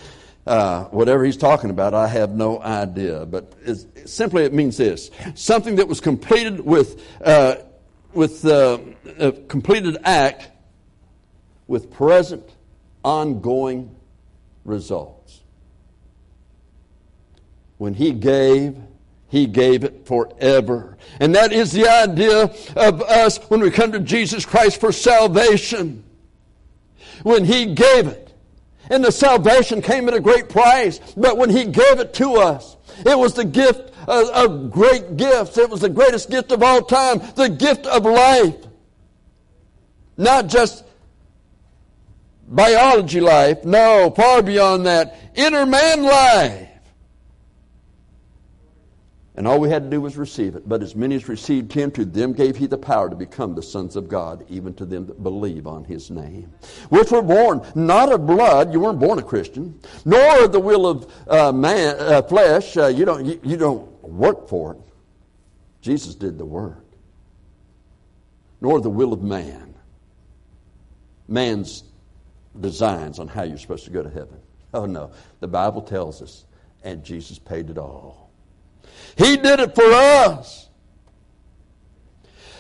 Uh, 0.47 0.85
whatever 0.85 1.25
he's 1.25 1.37
talking 1.37 1.71
about, 1.71 1.95
I 1.95 2.07
have 2.07 2.31
no 2.31 2.63
idea. 2.63 3.27
But 3.27 3.53
simply 4.09 4.45
it 4.45 4.53
means 4.53 4.77
this 4.77 5.11
something 5.35 5.77
that 5.77 5.89
was 5.89 6.01
completed 6.01 6.61
with, 6.61 7.05
uh, 7.25 7.57
with 8.13 8.45
uh, 8.45 8.79
a 9.19 9.33
completed 9.33 9.99
act 10.05 10.49
with 11.67 11.91
present, 11.91 12.49
ongoing 13.05 13.97
results. 14.65 15.43
When 17.83 17.95
he 17.95 18.13
gave, 18.13 18.77
he 19.27 19.49
gave 19.49 19.83
it 19.83 20.07
forever. 20.07 20.97
And 21.19 21.35
that 21.35 21.53
is 21.53 21.73
the 21.73 21.89
idea 21.89 22.45
of 22.77 23.03
us 23.03 23.39
when 23.51 23.59
we 23.59 23.73
come 23.73 23.91
to 23.91 23.99
Jesus 23.99 24.47
Christ 24.47 24.79
for 24.79 24.93
salvation. 24.93 26.05
When 27.25 27.45
he 27.45 27.75
gave 27.75 28.07
it. 28.07 28.33
And 28.89 29.05
the 29.05 29.11
salvation 29.11 29.83
came 29.83 30.07
at 30.07 30.15
a 30.15 30.21
great 30.21 30.49
price. 30.49 31.01
But 31.17 31.37
when 31.37 31.51
he 31.51 31.65
gave 31.65 31.99
it 31.99 32.15
to 32.15 32.35
us, 32.37 32.77
it 33.05 33.19
was 33.19 33.35
the 33.35 33.45
gift 33.45 33.93
of, 34.07 34.29
of 34.29 34.71
great 34.71 35.17
gifts. 35.17 35.59
It 35.59 35.69
was 35.69 35.81
the 35.81 35.89
greatest 35.89 36.31
gift 36.31 36.53
of 36.53 36.63
all 36.63 36.83
time. 36.83 37.21
The 37.35 37.49
gift 37.49 37.85
of 37.87 38.05
life. 38.05 38.65
Not 40.17 40.47
just 40.47 40.85
biology 42.47 43.21
life. 43.21 43.65
No, 43.65 44.13
far 44.15 44.41
beyond 44.41 44.87
that. 44.87 45.19
Inner 45.35 45.67
man 45.67 46.05
life. 46.05 46.69
And 49.35 49.49
all 49.49 49.61
we 49.61 49.71
had 49.71 49.85
to 49.85 49.91
do 49.91 50.01
was 50.01 50.19
receive 50.19 50.57
it. 50.57 50.69
But 50.69 50.83
as 50.83 50.95
many 50.95 51.15
as 51.15 51.27
received 51.27 51.73
him, 51.73 51.91
to 51.93 52.05
them 52.05 52.35
gave 52.35 52.57
he 52.57 52.67
the 52.67 52.77
power 52.77 53.09
to 53.09 53.17
become 53.17 53.55
the 53.55 53.63
sons 53.63 53.97
of 53.97 54.07
God, 54.07 54.45
even 54.51 54.75
to 54.75 54.85
them 54.85 55.07
that 55.07 55.23
believe 55.23 55.67
on 55.67 55.85
his 55.85 56.11
name. 56.11 56.53
Which 56.91 57.11
were 57.11 57.23
born 57.23 57.67
not 57.75 58.13
of 58.13 58.27
blood, 58.27 58.75
you 58.75 58.81
weren't 58.81 59.01
born 59.01 59.19
a 59.19 59.23
Christian, 59.23 59.81
nor 60.05 60.45
of 60.45 60.53
the 60.53 60.61
will 60.61 60.87
of 60.87 61.11
uh, 61.29 61.51
man, 61.51 61.97
uh, 61.99 62.23
flesh, 62.23 62.77
uh, 62.77 62.89
you, 62.89 63.07
don't, 63.07 63.25
you, 63.25 63.41
you 63.43 63.57
don't 63.57 63.91
work 64.03 64.49
for 64.49 64.75
it. 64.75 64.81
Jesus 65.81 66.15
did 66.15 66.37
the 66.37 66.45
work. 66.45 66.85
Nor 68.61 68.81
the 68.81 68.91
will 68.91 69.15
of 69.15 69.23
man. 69.23 69.75
Man's 71.27 71.85
designs 72.61 73.19
on 73.19 73.29
how 73.29 73.45
you're 73.45 73.57
supposed 73.57 73.85
to 73.85 73.91
go 73.91 74.03
to 74.03 74.11
heaven. 74.11 74.39
Oh 74.75 74.85
no, 74.85 75.13
the 75.41 75.49
Bible 75.49 75.81
tells 75.81 76.21
us, 76.21 76.45
and 76.85 77.03
Jesus 77.03 77.39
paid 77.39 77.71
it 77.71 77.79
all. 77.79 78.31
He 79.17 79.37
did 79.37 79.61
it 79.61 79.75
for 79.75 79.85
us. 79.85 80.69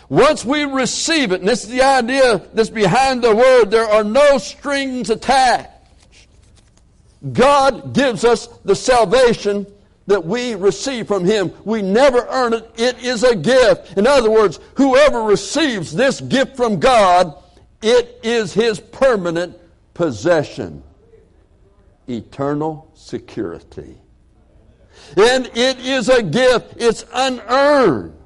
Once 0.08 0.44
we 0.44 0.64
receive 0.64 1.32
it, 1.32 1.40
and 1.40 1.48
this 1.48 1.64
is 1.64 1.70
the 1.70 1.82
idea 1.82 2.38
that's 2.52 2.68
behind 2.68 3.22
the 3.22 3.34
word, 3.34 3.70
there 3.70 3.86
are 3.86 4.04
no 4.04 4.36
strings 4.36 5.08
attached. 5.08 5.70
God 7.32 7.94
gives 7.94 8.24
us 8.24 8.48
the 8.64 8.74
salvation 8.74 9.66
that 10.06 10.24
we 10.24 10.54
receive 10.54 11.06
from 11.06 11.24
Him. 11.24 11.52
We 11.64 11.80
never 11.80 12.26
earn 12.28 12.52
it. 12.52 12.70
It 12.76 13.02
is 13.02 13.22
a 13.22 13.36
gift. 13.36 13.96
In 13.96 14.06
other 14.06 14.30
words, 14.30 14.58
whoever 14.74 15.22
receives 15.22 15.94
this 15.94 16.20
gift 16.20 16.56
from 16.56 16.80
God, 16.80 17.34
it 17.80 18.20
is 18.22 18.52
his 18.52 18.80
permanent 18.80 19.56
possession. 19.94 20.82
Eternal 22.08 22.90
security. 22.94 24.01
And 25.16 25.46
it 25.54 25.78
is 25.80 26.08
a 26.08 26.22
gift. 26.22 26.74
It's 26.78 27.04
unearned. 27.12 28.16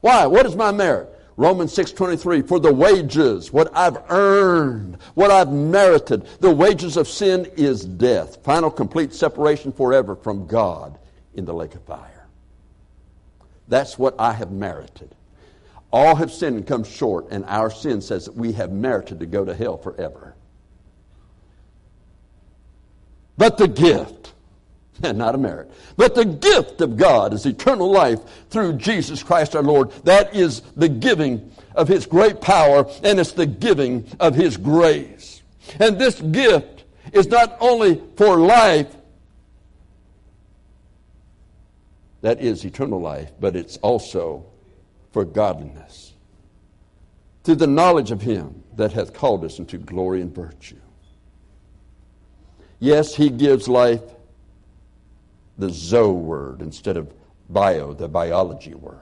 Why? 0.00 0.26
What 0.26 0.46
is 0.46 0.54
my 0.54 0.70
merit? 0.70 1.14
Romans 1.36 1.72
6:23 1.72 2.46
for 2.46 2.60
the 2.60 2.72
wages 2.72 3.52
what 3.52 3.68
I've 3.76 3.98
earned 4.08 4.98
what 5.14 5.32
I've 5.32 5.50
merited 5.50 6.26
the 6.40 6.54
wages 6.54 6.96
of 6.96 7.08
sin 7.08 7.50
is 7.56 7.84
death 7.84 8.38
final 8.44 8.70
complete 8.70 9.12
separation 9.12 9.72
forever 9.72 10.14
from 10.14 10.46
God 10.46 10.96
in 11.34 11.44
the 11.44 11.52
lake 11.52 11.74
of 11.74 11.82
fire 11.82 12.28
that's 13.66 13.98
what 13.98 14.14
I 14.16 14.32
have 14.32 14.52
merited 14.52 15.12
all 15.90 16.14
have 16.14 16.30
sinned 16.30 16.56
and 16.56 16.66
come 16.66 16.84
short 16.84 17.26
and 17.30 17.44
our 17.46 17.70
sin 17.70 18.00
says 18.00 18.26
that 18.26 18.36
we 18.36 18.52
have 18.52 18.70
merited 18.70 19.18
to 19.18 19.26
go 19.26 19.44
to 19.44 19.54
hell 19.54 19.76
forever 19.76 20.36
but 23.36 23.58
the 23.58 23.66
gift 23.66 24.33
not 25.02 25.34
a 25.34 25.38
merit. 25.38 25.70
But 25.96 26.14
the 26.14 26.24
gift 26.24 26.80
of 26.80 26.96
God 26.96 27.32
is 27.32 27.46
eternal 27.46 27.90
life 27.90 28.20
through 28.50 28.74
Jesus 28.74 29.22
Christ 29.22 29.56
our 29.56 29.62
Lord. 29.62 29.90
That 30.04 30.34
is 30.34 30.60
the 30.76 30.88
giving 30.88 31.50
of 31.74 31.88
His 31.88 32.06
great 32.06 32.40
power, 32.40 32.86
and 33.02 33.18
it's 33.18 33.32
the 33.32 33.46
giving 33.46 34.06
of 34.20 34.34
His 34.34 34.56
grace. 34.56 35.42
And 35.80 35.98
this 35.98 36.20
gift 36.20 36.84
is 37.12 37.26
not 37.28 37.56
only 37.60 38.00
for 38.16 38.38
life, 38.38 38.94
that 42.20 42.40
is 42.40 42.64
eternal 42.64 43.00
life, 43.00 43.32
but 43.40 43.56
it's 43.56 43.76
also 43.78 44.46
for 45.12 45.24
godliness. 45.24 46.12
Through 47.42 47.56
the 47.56 47.66
knowledge 47.66 48.10
of 48.10 48.22
Him 48.22 48.62
that 48.76 48.92
hath 48.92 49.12
called 49.12 49.44
us 49.44 49.58
into 49.58 49.76
glory 49.76 50.22
and 50.22 50.34
virtue. 50.34 50.76
Yes, 52.78 53.14
He 53.14 53.28
gives 53.28 53.68
life 53.68 54.00
the 55.58 55.70
zo 55.70 56.12
word 56.12 56.60
instead 56.62 56.96
of 56.96 57.12
bio, 57.48 57.92
the 57.92 58.08
biology 58.08 58.74
word. 58.74 58.98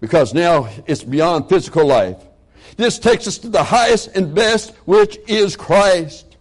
Because 0.00 0.34
now 0.34 0.68
it's 0.86 1.02
beyond 1.02 1.48
physical 1.48 1.86
life. 1.86 2.18
This 2.76 2.98
takes 2.98 3.26
us 3.26 3.38
to 3.38 3.48
the 3.48 3.62
highest 3.62 4.08
and 4.08 4.34
best, 4.34 4.74
which 4.84 5.18
is 5.26 5.56
Christ. 5.56 6.36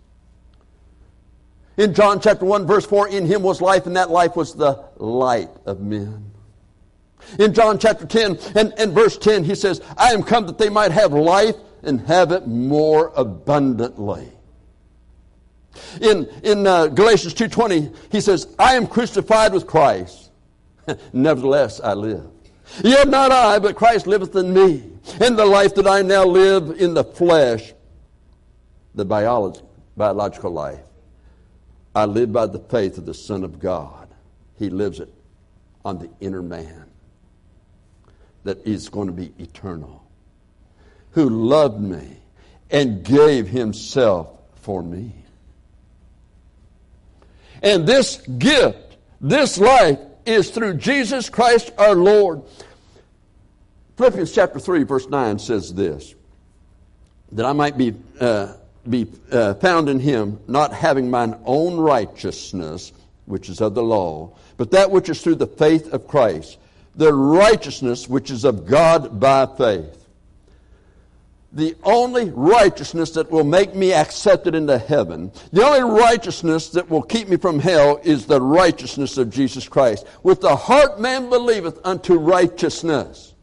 In 1.77 1.93
John 1.93 2.19
chapter 2.19 2.45
1, 2.45 2.67
verse 2.67 2.85
4, 2.85 3.09
in 3.09 3.25
him 3.25 3.43
was 3.43 3.61
life, 3.61 3.85
and 3.85 3.95
that 3.95 4.09
life 4.09 4.35
was 4.35 4.53
the 4.53 4.83
light 4.97 5.49
of 5.65 5.81
men. 5.81 6.31
In 7.39 7.53
John 7.53 7.79
chapter 7.79 8.05
10 8.05 8.37
and, 8.55 8.73
and 8.77 8.93
verse 8.93 9.17
10, 9.17 9.43
he 9.43 9.55
says, 9.55 9.81
I 9.97 10.13
am 10.13 10.23
come 10.23 10.45
that 10.47 10.57
they 10.57 10.69
might 10.69 10.91
have 10.91 11.11
life 11.11 11.55
and 11.83 12.01
have 12.01 12.31
it 12.31 12.47
more 12.47 13.11
abundantly. 13.15 14.31
In, 16.01 16.25
in 16.43 16.67
uh, 16.67 16.87
Galatians 16.87 17.33
2.20, 17.33 17.95
he 18.11 18.21
says, 18.21 18.47
I 18.57 18.75
am 18.75 18.87
crucified 18.87 19.53
with 19.53 19.67
Christ. 19.67 20.31
Nevertheless, 21.13 21.79
I 21.79 21.93
live. 21.93 22.25
Yet 22.83 23.07
not 23.07 23.31
I, 23.31 23.59
but 23.59 23.75
Christ 23.75 24.07
liveth 24.07 24.35
in 24.35 24.53
me. 24.53 24.83
In 25.21 25.35
the 25.35 25.45
life 25.45 25.75
that 25.75 25.87
I 25.87 26.01
now 26.01 26.25
live 26.25 26.71
in 26.79 26.93
the 26.93 27.03
flesh, 27.03 27.73
the 28.95 29.05
biology, 29.05 29.61
biological 29.95 30.51
life, 30.51 30.79
I 31.93 32.05
live 32.05 32.33
by 32.33 32.47
the 32.47 32.59
faith 32.59 32.97
of 32.97 33.05
the 33.05 33.13
Son 33.13 33.43
of 33.43 33.59
God. 33.59 34.09
He 34.57 34.69
lives 34.69 34.99
it 34.99 35.13
on 35.83 35.99
the 35.99 36.09
inner 36.19 36.41
man 36.41 36.85
that 38.43 38.65
is 38.65 38.89
going 38.89 39.07
to 39.07 39.13
be 39.13 39.33
eternal, 39.39 40.03
who 41.11 41.29
loved 41.29 41.81
me 41.81 42.17
and 42.71 43.03
gave 43.03 43.47
himself 43.47 44.29
for 44.55 44.81
me. 44.81 45.13
And 47.65 47.87
this 47.87 48.17
gift, 48.17 48.95
this 49.19 49.57
life, 49.57 49.97
is 50.23 50.51
through 50.51 50.75
Jesus 50.75 51.29
Christ 51.29 51.71
our 51.79 51.95
Lord. 51.95 52.43
Philippians 53.97 54.31
chapter 54.31 54.59
3, 54.59 54.83
verse 54.83 55.07
9 55.09 55.39
says 55.39 55.73
this 55.73 56.13
that 57.31 57.45
I 57.45 57.53
might 57.53 57.75
be, 57.75 57.95
uh, 58.19 58.53
be 58.87 59.07
uh, 59.31 59.55
found 59.55 59.89
in 59.89 59.99
him, 59.99 60.39
not 60.47 60.73
having 60.73 61.09
mine 61.09 61.37
own 61.43 61.77
righteousness, 61.77 62.93
which 63.25 63.49
is 63.49 63.61
of 63.61 63.73
the 63.73 63.83
law, 63.83 64.37
but 64.57 64.71
that 64.71 64.91
which 64.91 65.09
is 65.09 65.21
through 65.21 65.35
the 65.35 65.47
faith 65.47 65.91
of 65.91 66.07
Christ, 66.07 66.59
the 66.95 67.11
righteousness 67.11 68.07
which 68.07 68.29
is 68.29 68.45
of 68.45 68.67
God 68.67 69.19
by 69.19 69.47
faith 69.47 70.04
the 71.55 71.73
only 71.83 72.29
righteousness 72.31 73.11
that 73.11 73.31
will 73.31 73.45
make 73.45 73.73
me 73.73 73.93
accepted 73.93 74.53
into 74.53 74.77
heaven, 74.77 75.31
the 75.53 75.65
only 75.65 76.01
righteousness 76.01 76.69
that 76.69 76.89
will 76.89 77.01
keep 77.01 77.29
me 77.29 77.37
from 77.37 77.59
hell 77.59 77.99
is 78.03 78.25
the 78.25 78.41
righteousness 78.41 79.17
of 79.17 79.29
Jesus 79.29 79.67
Christ. 79.67 80.05
With 80.21 80.41
the 80.41 80.55
heart 80.55 80.99
man 80.99 81.29
believeth 81.29 81.79
unto 81.85 82.15
righteousness. 82.15 83.33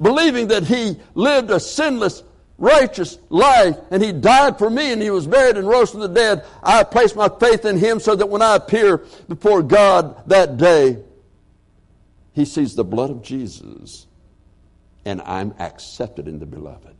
Believing 0.00 0.46
that 0.48 0.62
he 0.62 0.96
lived 1.14 1.50
a 1.50 1.58
sinless, 1.58 2.22
righteous 2.56 3.18
life 3.30 3.76
and 3.90 4.00
he 4.00 4.12
died 4.12 4.56
for 4.56 4.70
me 4.70 4.92
and 4.92 5.02
he 5.02 5.10
was 5.10 5.26
buried 5.26 5.56
and 5.56 5.68
rose 5.68 5.90
from 5.90 6.00
the 6.00 6.08
dead, 6.08 6.44
I 6.62 6.84
place 6.84 7.16
my 7.16 7.28
faith 7.28 7.64
in 7.64 7.78
him 7.78 7.98
so 7.98 8.14
that 8.14 8.28
when 8.28 8.42
I 8.42 8.54
appear 8.54 8.98
before 9.28 9.60
God 9.62 10.22
that 10.28 10.56
day, 10.56 11.02
he 12.32 12.44
sees 12.44 12.76
the 12.76 12.84
blood 12.84 13.10
of 13.10 13.22
Jesus 13.22 14.06
and 15.06 15.22
I'm 15.22 15.54
accepted 15.60 16.26
in 16.28 16.40
the 16.40 16.46
beloved. 16.46 16.96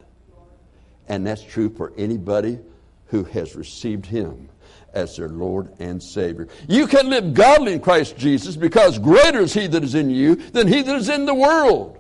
And 1.09 1.27
that's 1.27 1.43
true 1.43 1.69
for 1.69 1.93
anybody 1.99 2.59
who 3.07 3.25
has 3.25 3.55
received 3.57 4.07
him 4.07 4.49
as 4.95 5.17
their 5.17 5.29
Lord 5.29 5.75
and 5.81 6.03
Savior. 6.03 6.49
You 6.69 6.87
can 6.87 7.11
live 7.11 7.35
godly 7.35 7.75
in 7.75 7.81
Christ 7.81 8.17
Jesus 8.17 8.57
because 8.57 8.99
greater 8.99 9.41
is 9.41 9.53
he 9.53 9.67
that 9.67 9.85
is 9.85 9.95
in 9.95 10.09
you 10.09 10.37
than 10.37 10.69
he 10.69 10.83
that 10.83 10.97
is 10.97 11.09
in 11.09 11.27
the 11.27 11.35
world. 11.35 11.99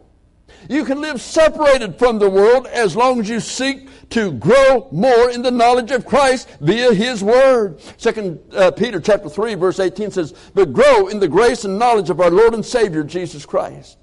You 0.70 0.84
can 0.84 1.00
live 1.00 1.20
separated 1.20 1.98
from 1.98 2.18
the 2.18 2.30
world 2.30 2.66
as 2.68 2.96
long 2.96 3.20
as 3.20 3.28
you 3.28 3.40
seek 3.40 3.88
to 4.10 4.32
grow 4.32 4.88
more 4.92 5.30
in 5.30 5.42
the 5.42 5.50
knowledge 5.50 5.90
of 5.90 6.06
Christ 6.06 6.48
via 6.60 6.92
His 6.94 7.22
Word. 7.22 7.80
Second 7.96 8.40
uh, 8.52 8.70
Peter 8.70 9.00
chapter 9.00 9.28
3 9.28 9.54
verse 9.54 9.78
18 9.80 10.12
says, 10.12 10.34
But 10.54 10.72
grow 10.72 11.08
in 11.08 11.20
the 11.20 11.28
grace 11.28 11.64
and 11.64 11.78
knowledge 11.78 12.10
of 12.10 12.20
our 12.20 12.30
Lord 12.30 12.54
and 12.54 12.64
Savior 12.64 13.02
Jesus 13.04 13.44
Christ. 13.44 13.98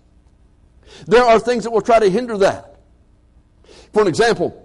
There 1.08 1.24
are 1.24 1.40
things 1.40 1.64
that 1.64 1.72
will 1.72 1.82
try 1.82 2.00
to 2.00 2.10
hinder 2.10 2.38
that. 2.40 2.80
For 3.92 4.02
an 4.02 4.08
example, 4.08 4.64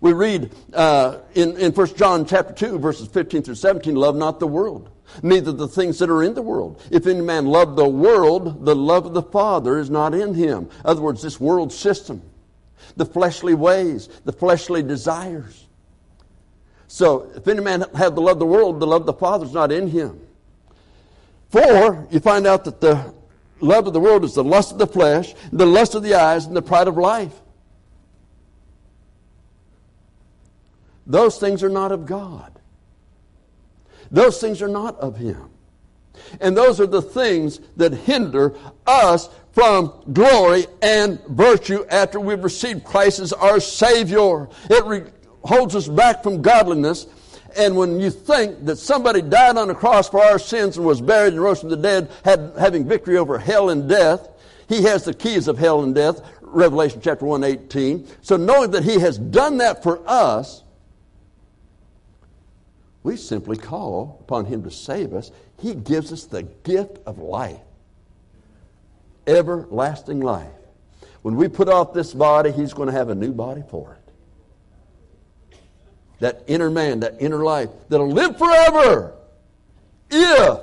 we 0.00 0.12
read 0.12 0.52
uh, 0.72 1.18
in, 1.34 1.56
in 1.56 1.72
1 1.72 1.96
John 1.96 2.26
chapter 2.26 2.52
2, 2.54 2.78
verses 2.78 3.08
15 3.08 3.42
through 3.42 3.54
17, 3.56 3.94
love 3.94 4.16
not 4.16 4.38
the 4.38 4.46
world, 4.46 4.90
neither 5.22 5.50
the 5.50 5.68
things 5.68 5.98
that 5.98 6.10
are 6.10 6.22
in 6.22 6.34
the 6.34 6.42
world. 6.42 6.80
If 6.90 7.06
any 7.06 7.20
man 7.20 7.46
love 7.46 7.76
the 7.76 7.88
world, 7.88 8.64
the 8.64 8.76
love 8.76 9.06
of 9.06 9.14
the 9.14 9.22
Father 9.22 9.78
is 9.78 9.90
not 9.90 10.14
in 10.14 10.34
him. 10.34 10.64
In 10.64 10.70
other 10.84 11.00
words, 11.00 11.22
this 11.22 11.40
world 11.40 11.72
system, 11.72 12.22
the 12.96 13.06
fleshly 13.06 13.54
ways, 13.54 14.08
the 14.24 14.32
fleshly 14.32 14.82
desires. 14.82 15.66
So, 16.86 17.30
if 17.34 17.46
any 17.46 17.60
man 17.60 17.84
have 17.94 18.14
the 18.14 18.22
love 18.22 18.36
of 18.36 18.38
the 18.38 18.46
world, 18.46 18.80
the 18.80 18.86
love 18.86 19.02
of 19.02 19.06
the 19.06 19.12
Father 19.12 19.44
is 19.44 19.52
not 19.52 19.70
in 19.72 19.88
him. 19.88 20.20
For 21.50 22.06
you 22.10 22.20
find 22.20 22.46
out 22.46 22.64
that 22.64 22.80
the 22.80 23.14
love 23.60 23.86
of 23.86 23.92
the 23.92 24.00
world 24.00 24.24
is 24.24 24.34
the 24.34 24.44
lust 24.44 24.72
of 24.72 24.78
the 24.78 24.86
flesh, 24.86 25.34
the 25.52 25.66
lust 25.66 25.94
of 25.94 26.02
the 26.02 26.14
eyes, 26.14 26.46
and 26.46 26.56
the 26.56 26.62
pride 26.62 26.88
of 26.88 26.96
life. 26.96 27.34
Those 31.06 31.38
things 31.38 31.62
are 31.62 31.68
not 31.68 31.92
of 31.92 32.06
God. 32.06 32.52
those 34.10 34.40
things 34.40 34.62
are 34.62 34.68
not 34.68 34.98
of 35.00 35.16
Him. 35.16 35.50
And 36.40 36.56
those 36.56 36.80
are 36.80 36.86
the 36.86 37.02
things 37.02 37.60
that 37.76 37.92
hinder 37.92 38.54
us 38.86 39.28
from 39.52 39.92
glory 40.12 40.66
and 40.82 41.20
virtue 41.26 41.84
after 41.90 42.20
we've 42.20 42.42
received 42.42 42.84
Christ 42.84 43.20
as 43.20 43.32
our 43.32 43.60
Savior. 43.60 44.48
It 44.68 44.84
re- 44.84 45.04
holds 45.44 45.74
us 45.74 45.88
back 45.88 46.22
from 46.22 46.42
godliness. 46.42 47.06
And 47.56 47.76
when 47.76 47.98
you 47.98 48.10
think 48.10 48.66
that 48.66 48.76
somebody 48.76 49.22
died 49.22 49.56
on 49.56 49.68
the 49.68 49.74
cross 49.74 50.08
for 50.08 50.22
our 50.22 50.38
sins 50.38 50.76
and 50.76 50.86
was 50.86 51.00
buried 51.00 51.32
and 51.32 51.42
rose 51.42 51.60
from 51.60 51.70
the 51.70 51.76
dead, 51.76 52.10
had, 52.24 52.52
having 52.58 52.86
victory 52.86 53.16
over 53.16 53.38
hell 53.38 53.70
and 53.70 53.88
death, 53.88 54.28
he 54.68 54.82
has 54.82 55.04
the 55.04 55.14
keys 55.14 55.48
of 55.48 55.58
hell 55.58 55.82
and 55.82 55.94
death, 55.94 56.20
Revelation 56.42 57.00
chapter 57.02 57.24
1, 57.24 57.42
18. 57.42 58.06
So 58.20 58.36
knowing 58.36 58.70
that 58.72 58.84
he 58.84 58.98
has 59.00 59.18
done 59.18 59.58
that 59.58 59.82
for 59.82 60.02
us, 60.06 60.62
we 63.02 63.16
simply 63.16 63.56
call 63.56 64.18
upon 64.20 64.44
him 64.44 64.62
to 64.64 64.70
save 64.70 65.14
us. 65.14 65.30
He 65.58 65.74
gives 65.74 66.12
us 66.12 66.24
the 66.24 66.42
gift 66.42 66.98
of 67.06 67.18
life, 67.18 67.60
everlasting 69.26 70.20
life. 70.20 70.52
When 71.22 71.36
we 71.36 71.48
put 71.48 71.68
off 71.68 71.94
this 71.94 72.12
body, 72.12 72.52
he's 72.52 72.74
going 72.74 72.88
to 72.88 72.92
have 72.92 73.08
a 73.08 73.14
new 73.14 73.32
body 73.32 73.62
for 73.70 73.94
it. 73.94 73.97
That 76.20 76.42
inner 76.46 76.70
man, 76.70 77.00
that 77.00 77.16
inner 77.20 77.44
life 77.44 77.70
that'll 77.88 78.10
live 78.10 78.36
forever 78.38 79.14
if 80.10 80.60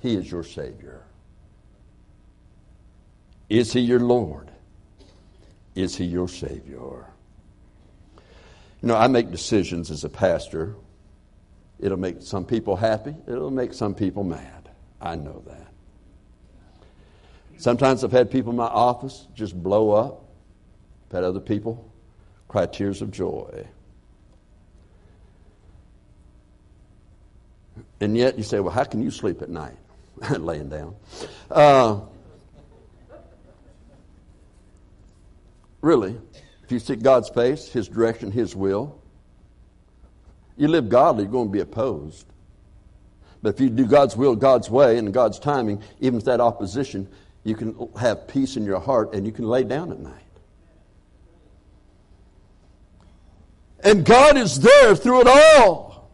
he 0.00 0.14
is 0.14 0.30
your 0.30 0.44
Savior. 0.44 1.02
Is 3.48 3.72
he 3.72 3.80
your 3.80 4.00
Lord? 4.00 4.50
Is 5.74 5.96
he 5.96 6.04
your 6.04 6.28
Savior? 6.28 7.06
You 8.82 8.88
know, 8.88 8.96
I 8.96 9.06
make 9.08 9.30
decisions 9.30 9.90
as 9.90 10.04
a 10.04 10.08
pastor. 10.08 10.74
It'll 11.80 11.98
make 11.98 12.22
some 12.22 12.44
people 12.44 12.76
happy, 12.76 13.14
it'll 13.26 13.50
make 13.50 13.74
some 13.74 13.94
people 13.94 14.24
mad. 14.24 14.70
I 15.00 15.16
know 15.16 15.42
that. 15.46 15.66
Sometimes 17.58 18.04
I've 18.04 18.12
had 18.12 18.30
people 18.30 18.50
in 18.50 18.56
my 18.56 18.66
office 18.66 19.26
just 19.34 19.60
blow 19.60 19.90
up. 19.90 20.24
I've 21.08 21.16
had 21.16 21.24
other 21.24 21.40
people 21.40 21.90
cry 22.48 22.66
tears 22.66 23.02
of 23.02 23.10
joy. 23.10 23.66
And 28.00 28.16
yet 28.16 28.36
you 28.36 28.44
say, 28.44 28.60
well, 28.60 28.72
how 28.72 28.84
can 28.84 29.02
you 29.02 29.10
sleep 29.10 29.42
at 29.42 29.48
night? 29.48 29.76
Laying 30.30 30.68
down. 30.68 30.94
Uh, 31.50 32.00
really, 35.80 36.18
if 36.64 36.72
you 36.72 36.78
seek 36.78 37.02
God's 37.02 37.28
face, 37.28 37.68
His 37.68 37.88
direction, 37.88 38.30
His 38.30 38.54
will, 38.54 39.00
you 40.56 40.68
live 40.68 40.88
godly, 40.88 41.24
you're 41.24 41.32
going 41.32 41.48
to 41.48 41.52
be 41.52 41.60
opposed. 41.60 42.26
But 43.42 43.54
if 43.54 43.60
you 43.60 43.70
do 43.70 43.86
God's 43.86 44.16
will, 44.16 44.34
God's 44.34 44.70
way, 44.70 44.98
and 44.98 45.12
God's 45.12 45.38
timing, 45.38 45.82
even 46.00 46.16
with 46.16 46.24
that 46.24 46.40
opposition, 46.40 47.08
you 47.44 47.54
can 47.54 47.88
have 48.00 48.26
peace 48.26 48.56
in 48.56 48.64
your 48.64 48.80
heart 48.80 49.14
and 49.14 49.24
you 49.24 49.32
can 49.32 49.46
lay 49.46 49.62
down 49.62 49.92
at 49.92 50.00
night. 50.00 50.25
And 53.86 54.04
God 54.04 54.36
is 54.36 54.58
there 54.58 54.96
through 54.96 55.20
it 55.20 55.28
all. 55.28 56.10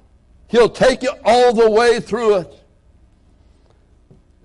He'll 0.48 0.68
take 0.68 1.02
you 1.02 1.10
all 1.24 1.54
the 1.54 1.70
way 1.70 2.00
through 2.00 2.36
it. 2.36 2.64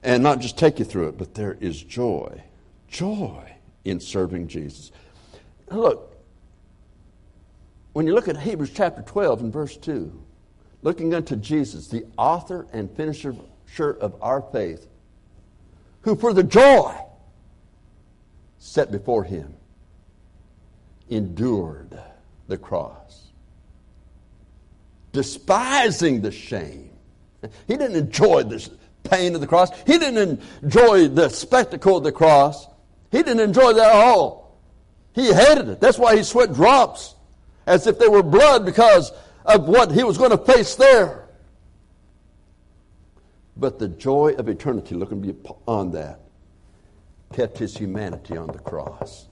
And 0.01 0.23
not 0.23 0.39
just 0.39 0.57
take 0.57 0.79
you 0.79 0.85
through 0.85 1.09
it, 1.09 1.17
but 1.17 1.33
there 1.33 1.57
is 1.59 1.83
joy. 1.83 2.41
Joy 2.87 3.53
in 3.83 3.99
serving 3.99 4.47
Jesus. 4.47 4.93
Look, 5.69 6.15
when 7.91 8.07
you 8.07 8.13
look 8.13 8.29
at 8.29 8.37
Hebrews 8.37 8.71
chapter 8.73 9.01
12 9.01 9.41
and 9.41 9.51
verse 9.51 9.75
2, 9.75 10.23
looking 10.81 11.13
unto 11.13 11.35
Jesus, 11.35 11.89
the 11.89 12.05
author 12.17 12.65
and 12.71 12.89
finisher 12.89 13.35
of 13.99 14.15
our 14.21 14.41
faith, 14.41 14.87
who 15.99 16.15
for 16.15 16.31
the 16.31 16.43
joy 16.43 16.95
set 18.57 18.89
before 18.89 19.25
him 19.25 19.53
endured 21.09 21.99
the 22.47 22.57
cross, 22.57 23.27
despising 25.11 26.21
the 26.21 26.31
shame. 26.31 26.89
He 27.67 27.77
didn't 27.77 27.95
enjoy 27.95 28.43
the 28.43 28.69
pain 29.03 29.35
of 29.35 29.41
the 29.41 29.47
cross. 29.47 29.69
He 29.85 29.97
didn't 29.97 30.41
enjoy 30.63 31.07
the 31.07 31.29
spectacle 31.29 31.97
of 31.97 32.03
the 32.03 32.11
cross. 32.11 32.67
He 33.11 33.19
didn't 33.19 33.39
enjoy 33.39 33.73
that 33.73 33.89
at 33.89 33.95
all. 33.95 34.57
He 35.13 35.33
hated 35.33 35.69
it. 35.69 35.79
That's 35.79 35.97
why 35.97 36.15
he 36.15 36.23
sweat 36.23 36.53
drops 36.53 37.15
as 37.65 37.87
if 37.87 37.99
they 37.99 38.07
were 38.07 38.23
blood 38.23 38.65
because 38.65 39.11
of 39.45 39.67
what 39.67 39.91
he 39.91 40.03
was 40.03 40.17
going 40.17 40.31
to 40.31 40.37
face 40.37 40.75
there. 40.75 41.27
But 43.55 43.79
the 43.79 43.87
joy 43.87 44.35
of 44.37 44.47
eternity, 44.47 44.95
looking 44.95 45.21
beyond 45.21 45.93
that, 45.93 46.21
kept 47.33 47.57
his 47.57 47.75
humanity 47.75 48.37
on 48.37 48.47
the 48.47 48.59
cross. 48.59 49.27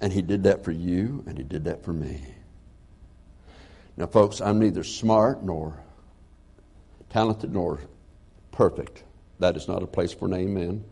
And 0.00 0.12
he 0.12 0.22
did 0.22 0.44
that 0.44 0.64
for 0.64 0.72
you, 0.72 1.24
and 1.26 1.38
he 1.38 1.44
did 1.44 1.64
that 1.64 1.84
for 1.84 1.92
me. 1.92 2.20
Now, 3.96 4.06
folks, 4.06 4.40
I'm 4.40 4.58
neither 4.58 4.84
smart 4.84 5.42
nor 5.42 5.82
talented 7.08 7.52
nor 7.52 7.80
perfect. 8.52 9.04
That 9.38 9.56
is 9.56 9.68
not 9.68 9.82
a 9.82 9.86
place 9.86 10.12
for 10.12 10.26
an 10.26 10.34
amen. 10.34 10.84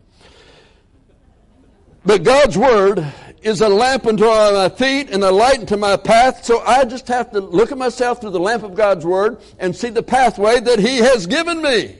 But 2.05 2.23
God's 2.23 2.57
Word 2.57 3.05
is 3.41 3.61
a 3.61 3.69
lamp 3.69 4.05
unto 4.05 4.25
my 4.25 4.69
feet 4.69 5.09
and 5.09 5.23
a 5.23 5.31
light 5.31 5.59
unto 5.59 5.75
my 5.75 5.97
path. 5.97 6.45
So 6.45 6.61
I 6.61 6.85
just 6.85 7.07
have 7.07 7.31
to 7.31 7.39
look 7.39 7.71
at 7.71 7.77
myself 7.77 8.21
through 8.21 8.31
the 8.31 8.39
lamp 8.39 8.63
of 8.63 8.75
God's 8.75 9.05
Word 9.05 9.39
and 9.57 9.75
see 9.75 9.89
the 9.89 10.03
pathway 10.03 10.59
that 10.59 10.79
He 10.79 10.97
has 10.97 11.25
given 11.25 11.61
me. 11.61 11.97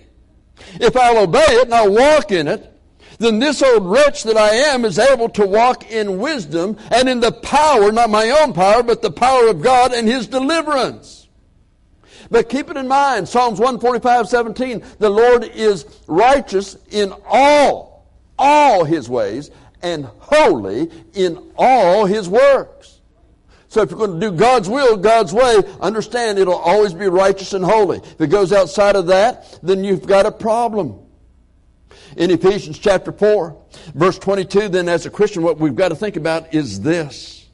If 0.76 0.96
I'll 0.96 1.24
obey 1.24 1.40
it 1.40 1.66
and 1.66 1.74
I'll 1.74 1.92
walk 1.92 2.32
in 2.32 2.48
it, 2.48 2.72
then 3.18 3.40
this 3.40 3.62
old 3.62 3.86
wretch 3.86 4.24
that 4.24 4.38
I 4.38 4.50
am 4.74 4.86
is 4.86 5.00
able 5.00 5.30
to 5.30 5.46
walk 5.46 5.92
in 5.92 6.20
wisdom 6.20 6.78
and 6.92 7.08
in 7.08 7.20
the 7.20 7.32
power, 7.32 7.92
not 7.92 8.10
my 8.10 8.30
own 8.30 8.54
power, 8.54 8.84
but 8.84 9.02
the 9.02 9.12
power 9.12 9.48
of 9.48 9.62
God 9.62 9.94
and 9.94 10.08
His 10.08 10.28
deliverance. 10.28 11.28
But 12.30 12.50
keep 12.50 12.70
it 12.70 12.78
in 12.78 12.88
mind, 12.88 13.30
Psalms 13.30 13.60
145, 13.60 14.28
17, 14.28 14.84
the 15.00 15.10
Lord 15.10 15.44
is 15.44 15.86
righteous 16.08 16.76
in 16.90 17.14
all, 17.26 18.08
all 18.38 18.84
His 18.84 19.08
ways 19.08 19.52
and 19.86 20.06
holy 20.06 20.92
in 21.14 21.52
all 21.56 22.06
his 22.06 22.28
works. 22.28 23.00
So 23.68 23.82
if 23.82 23.92
you're 23.92 24.00
going 24.00 24.20
to 24.20 24.32
do 24.32 24.36
God's 24.36 24.68
will, 24.68 24.98
God's 24.98 25.32
way, 25.32 25.58
understand 25.80 26.40
it'll 26.40 26.56
always 26.56 26.94
be 26.94 27.08
righteous 27.08 27.54
and 27.54 27.64
holy. 27.64 27.98
If 27.98 28.20
it 28.20 28.28
goes 28.28 28.52
outside 28.52 28.96
of 28.96 29.08
that, 29.08 29.60
then 29.62 29.84
you've 29.84 30.08
got 30.08 30.26
a 30.26 30.32
problem. 30.32 31.05
In 32.16 32.32
Ephesians 32.32 32.80
chapter 32.80 33.12
4, 33.12 33.62
verse 33.94 34.18
22, 34.18 34.70
then 34.70 34.88
as 34.88 35.06
a 35.06 35.10
Christian, 35.10 35.44
what 35.44 35.60
we've 35.60 35.76
got 35.76 35.90
to 35.90 35.96
think 35.96 36.16
about 36.16 36.54
is 36.54 36.80
this. 36.80 37.46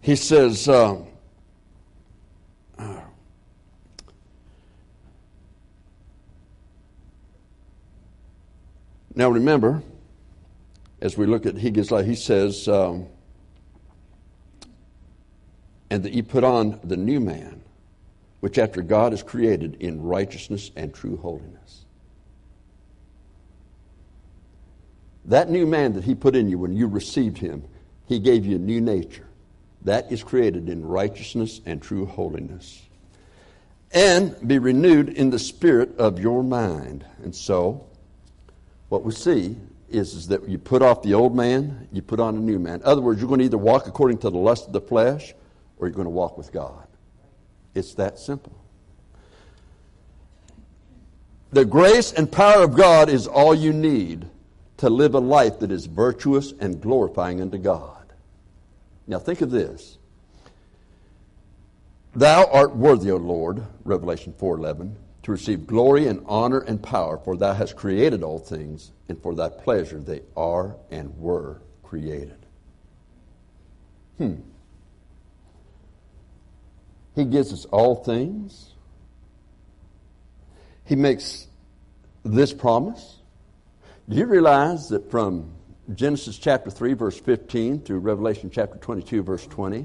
He 0.00 0.16
says, 0.16 0.66
uh, 0.68 1.02
now 9.14 9.28
remember, 9.28 9.82
as 11.02 11.18
we 11.18 11.26
look 11.26 11.44
at 11.44 11.56
Higgins 11.56 11.90
life, 11.90 12.06
he 12.06 12.14
says, 12.14 12.66
um, 12.68 13.06
and 15.90 16.02
that 16.02 16.12
you 16.12 16.22
put 16.22 16.42
on 16.42 16.80
the 16.84 16.96
new 16.96 17.20
man, 17.20 17.60
which 18.40 18.56
after 18.56 18.80
God 18.80 19.12
is 19.12 19.22
created 19.22 19.76
in 19.80 20.02
righteousness 20.02 20.70
and 20.74 20.94
true 20.94 21.18
holiness. 21.18 21.83
That 25.26 25.50
new 25.50 25.66
man 25.66 25.94
that 25.94 26.04
he 26.04 26.14
put 26.14 26.36
in 26.36 26.48
you 26.48 26.58
when 26.58 26.72
you 26.72 26.86
received 26.86 27.38
him, 27.38 27.64
he 28.06 28.18
gave 28.18 28.44
you 28.44 28.56
a 28.56 28.58
new 28.58 28.80
nature. 28.80 29.26
That 29.82 30.10
is 30.10 30.22
created 30.22 30.68
in 30.68 30.84
righteousness 30.84 31.60
and 31.64 31.80
true 31.80 32.06
holiness. 32.06 32.82
And 33.92 34.36
be 34.46 34.58
renewed 34.58 35.10
in 35.10 35.30
the 35.30 35.38
spirit 35.38 35.96
of 35.98 36.18
your 36.18 36.42
mind. 36.42 37.04
And 37.22 37.34
so, 37.34 37.86
what 38.88 39.04
we 39.04 39.12
see 39.12 39.56
is, 39.88 40.14
is 40.14 40.28
that 40.28 40.48
you 40.48 40.58
put 40.58 40.82
off 40.82 41.02
the 41.02 41.14
old 41.14 41.36
man, 41.36 41.88
you 41.92 42.02
put 42.02 42.18
on 42.18 42.36
a 42.36 42.40
new 42.40 42.58
man. 42.58 42.76
In 42.76 42.84
other 42.84 43.00
words, 43.00 43.20
you're 43.20 43.28
going 43.28 43.38
to 43.38 43.44
either 43.44 43.58
walk 43.58 43.86
according 43.86 44.18
to 44.18 44.30
the 44.30 44.38
lust 44.38 44.66
of 44.66 44.72
the 44.72 44.80
flesh 44.80 45.34
or 45.78 45.86
you're 45.86 45.94
going 45.94 46.06
to 46.06 46.10
walk 46.10 46.36
with 46.36 46.52
God. 46.52 46.86
It's 47.74 47.94
that 47.94 48.18
simple. 48.18 48.56
The 51.52 51.64
grace 51.64 52.12
and 52.12 52.30
power 52.30 52.64
of 52.64 52.74
God 52.74 53.08
is 53.08 53.26
all 53.26 53.54
you 53.54 53.72
need 53.72 54.26
to 54.78 54.90
live 54.90 55.14
a 55.14 55.20
life 55.20 55.60
that 55.60 55.70
is 55.70 55.86
virtuous 55.86 56.52
and 56.60 56.80
glorifying 56.80 57.40
unto 57.40 57.58
God. 57.58 58.12
Now 59.06 59.18
think 59.18 59.40
of 59.40 59.50
this. 59.50 59.98
Thou 62.14 62.46
art 62.46 62.76
worthy, 62.76 63.10
O 63.10 63.16
Lord, 63.16 63.64
Revelation 63.84 64.32
4:11, 64.38 64.96
to 65.24 65.32
receive 65.32 65.66
glory 65.66 66.06
and 66.06 66.22
honor 66.26 66.60
and 66.60 66.82
power, 66.82 67.18
for 67.18 67.36
thou 67.36 67.54
hast 67.54 67.76
created 67.76 68.22
all 68.22 68.38
things, 68.38 68.92
and 69.08 69.20
for 69.20 69.34
thy 69.34 69.48
pleasure 69.48 69.98
they 69.98 70.22
are 70.36 70.76
and 70.90 71.18
were 71.18 71.60
created. 71.82 72.46
Hmm. 74.18 74.34
He 77.14 77.24
gives 77.24 77.52
us 77.52 77.64
all 77.66 77.96
things. 77.96 78.74
He 80.84 80.96
makes 80.96 81.46
this 82.24 82.52
promise. 82.52 83.18
Do 84.08 84.16
you 84.16 84.26
realize 84.26 84.88
that 84.90 85.10
from 85.10 85.50
Genesis 85.94 86.38
chapter 86.38 86.70
3, 86.70 86.94
verse 86.94 87.18
15 87.18 87.80
through 87.80 88.00
Revelation 88.00 88.50
chapter 88.50 88.78
22, 88.78 89.22
verse 89.22 89.46
20, 89.46 89.78
I 89.80 89.84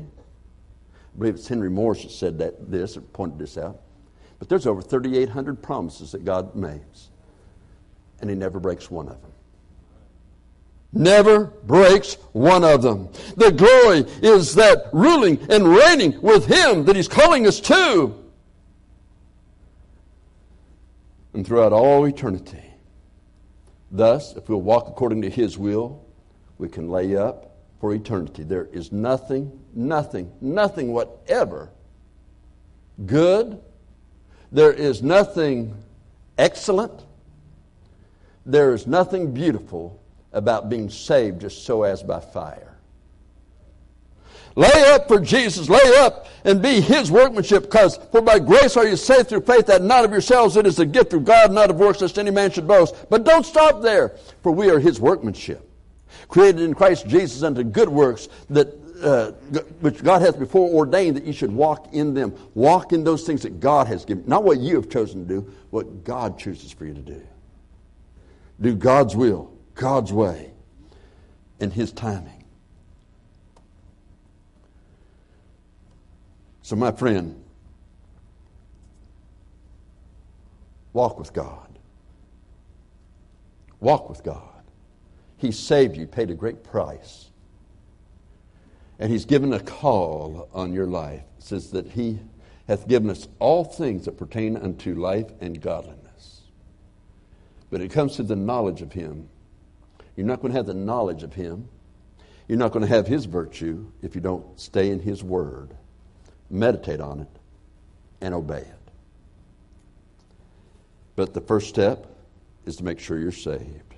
believe 1.17 1.36
it's 1.36 1.47
Henry 1.47 1.69
Morris 1.69 2.03
that 2.03 2.12
said 2.12 2.39
that 2.39 2.69
this, 2.69 2.97
or 2.97 3.01
pointed 3.01 3.39
this 3.39 3.58
out. 3.58 3.82
But 4.38 4.49
there's 4.49 4.67
over 4.67 4.82
3,800 4.82 5.62
promises 5.62 6.12
that 6.12 6.25
God 6.25 6.55
makes, 6.55 7.10
and 8.21 8.29
He 8.29 8.36
never 8.36 8.60
breaks 8.60 8.91
one 8.91 9.08
of 9.08 9.21
them 9.21 9.32
never 10.91 11.45
breaks 11.45 12.15
one 12.32 12.63
of 12.63 12.82
them. 12.82 13.10
The 13.38 13.51
glory 13.51 13.99
is 14.21 14.55
that 14.55 14.89
ruling 14.91 15.39
and 15.49 15.67
reigning 15.67 16.21
with 16.21 16.45
Him 16.45 16.86
that 16.86 16.95
He's 16.95 17.08
calling 17.08 17.47
us 17.47 17.60
to. 17.62 18.15
And 21.34 21.45
throughout 21.45 21.73
all 21.73 22.05
eternity. 22.05 22.68
Thus, 23.91 24.36
if 24.36 24.49
we'll 24.49 24.62
walk 24.62 24.88
according 24.88 25.21
to 25.23 25.30
His 25.30 25.58
will, 25.58 26.06
we 26.58 26.69
can 26.69 26.89
lay 26.89 27.15
up 27.15 27.58
for 27.80 27.93
eternity. 27.93 28.43
There 28.43 28.65
is 28.65 28.91
nothing, 28.91 29.60
nothing, 29.73 30.32
nothing 30.41 30.91
whatever 30.93 31.69
good. 33.06 33.60
There 34.52 34.73
is 34.73 35.02
nothing 35.02 35.75
excellent. 36.38 37.06
There 38.45 38.73
is 38.73 38.88
nothing 38.88 39.34
beautiful 39.34 40.02
about 40.34 40.69
being 40.69 40.89
saved 40.89 41.41
just 41.41 41.63
so 41.65 41.84
as 41.84 42.04
by 42.04 42.19
fire. 42.19 42.68
Lay 44.59 44.91
up 44.91 45.07
for 45.07 45.21
Jesus, 45.21 45.69
lay 45.69 45.95
up 45.99 46.27
and 46.43 46.61
be 46.61 46.81
his 46.81 47.09
workmanship, 47.09 47.63
because 47.63 47.95
for 48.11 48.21
by 48.21 48.39
grace 48.39 48.75
are 48.75 48.85
you 48.85 48.97
saved 48.97 49.29
through 49.29 49.39
faith, 49.39 49.67
that 49.67 49.81
not 49.81 50.03
of 50.03 50.11
yourselves, 50.11 50.57
it 50.57 50.67
is 50.67 50.79
a 50.79 50.85
gift 50.85 51.13
of 51.13 51.23
God, 51.23 51.53
not 51.53 51.69
of 51.69 51.77
works, 51.77 52.01
lest 52.01 52.19
any 52.19 52.29
man 52.29 52.51
should 52.51 52.67
boast. 52.67 52.93
But 53.09 53.23
don't 53.23 53.45
stop 53.45 53.81
there, 53.81 54.17
for 54.43 54.51
we 54.51 54.69
are 54.69 54.77
his 54.77 54.99
workmanship, 54.99 55.65
created 56.27 56.59
in 56.59 56.73
Christ 56.73 57.07
Jesus 57.07 57.41
unto 57.41 57.63
good 57.63 57.87
works 57.87 58.27
that 58.49 58.77
uh, 59.01 59.31
which 59.79 60.03
God 60.03 60.21
hath 60.21 60.37
before 60.37 60.69
ordained 60.69 61.15
that 61.15 61.23
you 61.23 61.31
should 61.31 61.53
walk 61.53 61.93
in 61.93 62.13
them. 62.13 62.35
Walk 62.53 62.91
in 62.91 63.05
those 63.05 63.23
things 63.23 63.43
that 63.43 63.61
God 63.61 63.87
has 63.87 64.03
given, 64.03 64.25
not 64.27 64.43
what 64.43 64.59
you 64.59 64.75
have 64.75 64.89
chosen 64.89 65.25
to 65.25 65.35
do, 65.35 65.53
what 65.69 66.03
God 66.03 66.37
chooses 66.37 66.73
for 66.73 66.83
you 66.83 66.93
to 66.93 67.01
do. 67.01 67.25
Do 68.59 68.75
God's 68.75 69.15
will. 69.15 69.53
God's 69.75 70.11
way 70.11 70.51
and 71.61 71.71
His 71.71 71.93
timing. 71.93 72.38
So, 76.69 76.75
my 76.75 76.91
friend, 76.91 77.43
walk 80.93 81.17
with 81.17 81.34
God. 81.34 81.79
Walk 83.79 84.08
with 84.08 84.21
God. 84.21 84.62
He 85.38 85.51
saved 85.51 85.97
you, 85.97 86.05
paid 86.05 86.29
a 86.29 86.36
great 86.36 86.63
price. 86.63 87.32
And 88.99 89.12
He's 89.12 89.25
given 89.25 89.51
a 89.51 89.60
call 89.60 90.47
on 90.53 90.71
your 90.71 90.86
life. 90.86 91.23
It 91.39 91.43
says 91.43 91.71
that 91.71 91.88
He 91.88 92.19
hath 92.67 92.88
given 92.88 93.10
us 93.10 93.27
all 93.39 93.63
things 93.63 94.05
that 94.05 94.19
pertain 94.19 94.55
unto 94.55 94.93
life 94.93 95.32
and 95.41 95.60
godliness. 95.60 96.41
But 97.71 97.82
it 97.82 97.89
comes 97.89 98.15
to 98.17 98.21
the 98.21 98.36
knowledge 98.36 98.84
of 98.84 98.93
Him 98.93 99.27
you're 100.15 100.27
not 100.27 100.39
going 100.39 100.53
to 100.53 100.58
have 100.60 100.67
the 100.67 100.75
knowledge 100.75 101.23
of 101.23 101.34
Him. 101.34 101.67
You're 102.47 102.60
not 102.60 102.73
going 102.73 102.86
to 102.86 102.93
have 102.93 103.08
His 103.08 103.25
virtue 103.25 103.91
if 104.03 104.13
you 104.13 104.21
don't 104.21 104.60
stay 104.60 104.91
in 104.91 104.99
His 104.99 105.23
Word, 105.23 105.73
meditate 106.49 106.99
on 106.99 107.21
it, 107.21 107.27
and 108.21 108.33
obey 108.33 108.59
it. 108.59 108.91
But 111.15 111.33
the 111.33 111.41
first 111.41 111.69
step 111.69 112.07
is 112.65 112.77
to 112.77 112.83
make 112.83 112.99
sure 112.99 113.19
you're 113.19 113.31
saved. 113.31 113.93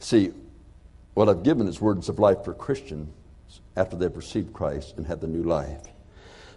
See, 0.00 0.32
what 1.14 1.28
I've 1.28 1.42
given 1.42 1.66
is 1.66 1.80
words 1.80 2.08
of 2.08 2.18
life 2.18 2.44
for 2.44 2.54
Christians 2.54 3.08
after 3.76 3.96
they've 3.96 4.16
received 4.16 4.52
Christ 4.52 4.94
and 4.96 5.06
have 5.06 5.20
the 5.20 5.26
new 5.26 5.42
life. 5.42 5.88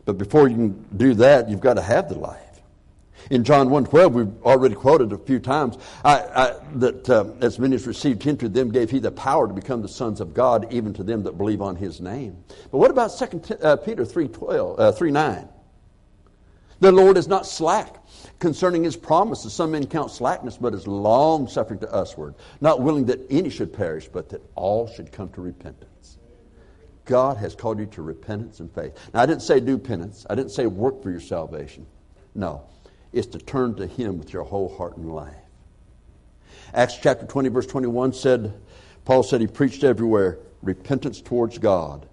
But 0.06 0.18
before 0.18 0.48
you 0.48 0.56
can 0.56 0.86
do 0.98 1.14
that, 1.16 1.50
you've 1.50 1.60
got 1.60 1.76
to 1.76 1.82
have 1.82 2.10
the 2.10 2.16
life. 2.16 2.51
In 3.30 3.44
John 3.44 3.70
1.12, 3.70 4.12
we've 4.12 4.44
already 4.44 4.76
quoted 4.76 5.14
a 5.14 5.18
few 5.18 5.40
times 5.40 5.78
I, 6.04 6.20
I, 6.20 6.54
that 6.76 7.10
uh, 7.10 7.26
as 7.42 7.60
many 7.60 7.76
as 7.76 7.86
received 7.86 8.24
him, 8.24 8.38
to 8.38 8.50
them 8.50 8.72
gave 8.72 8.90
he 8.90 9.00
the 9.00 9.12
power 9.12 9.48
to 9.48 9.54
become 9.54 9.82
the 9.82 9.88
sons 9.88 10.22
of 10.22 10.34
God, 10.34 10.72
even 10.72 10.94
to 10.94 11.04
them 11.04 11.24
that 11.24 11.38
believe 11.38 11.62
on 11.62 11.76
his 11.76 12.02
name. 12.02 12.44
But 12.72 12.78
what 12.78 12.92
about 12.92 13.12
2 13.18 13.56
uh, 13.62 13.76
Peter 13.78 14.04
3.12, 14.04 14.80
uh, 14.80 14.92
3, 14.92 15.12
9? 15.12 15.50
The 16.80 16.92
Lord 16.92 17.16
is 17.16 17.28
not 17.28 17.46
slack 17.46 17.98
concerning 18.40 18.84
his 18.84 18.96
promises. 18.96 19.54
Some 19.54 19.72
men 19.72 19.86
count 19.86 20.10
slackness, 20.10 20.58
but 20.58 20.74
is 20.74 20.88
long 20.88 21.48
suffering 21.48 21.80
to 21.80 21.90
usward, 21.94 22.34
not 22.60 22.82
willing 22.82 23.06
that 23.06 23.20
any 23.30 23.52
should 23.52 23.72
perish, 23.72 24.08
but 24.08 24.30
that 24.30 24.42
all 24.56 24.88
should 24.88 25.12
come 25.12 25.30
to 25.30 25.42
repentance. 25.42 26.18
God 27.06 27.38
has 27.38 27.56
called 27.56 27.78
you 27.78 27.86
to 27.88 28.02
repentance 28.02 28.62
and 28.62 28.74
faith. 28.74 28.94
Now, 29.14 29.22
I 29.22 29.26
didn't 29.28 29.44
say 29.44 29.60
do 29.60 29.78
penance. 29.78 30.26
I 30.30 30.34
didn't 30.34 30.52
say 30.52 30.66
work 30.66 31.04
for 31.04 31.12
your 31.12 31.20
salvation. 31.20 31.86
No 32.34 32.64
is 33.14 33.28
to 33.28 33.40
turn 33.40 33.76
to 33.76 33.88
Him 33.88 34.18
with 34.18 34.34
your 34.34 34.44
whole 34.44 34.76
heart 34.76 34.98
and 34.98 35.14
life. 35.14 35.36
Acts 36.74 36.98
chapter 37.02 37.26
20, 37.26 37.50
verse 37.50 37.68
21 37.68 38.14
said, 38.14 38.54
Paul 39.06 39.24
said 39.24 39.42
he 39.42 39.48
preached 39.48 39.84
everywhere 39.84 40.40
repentance 40.62 41.22
towards 41.22 41.58
God 41.58 42.08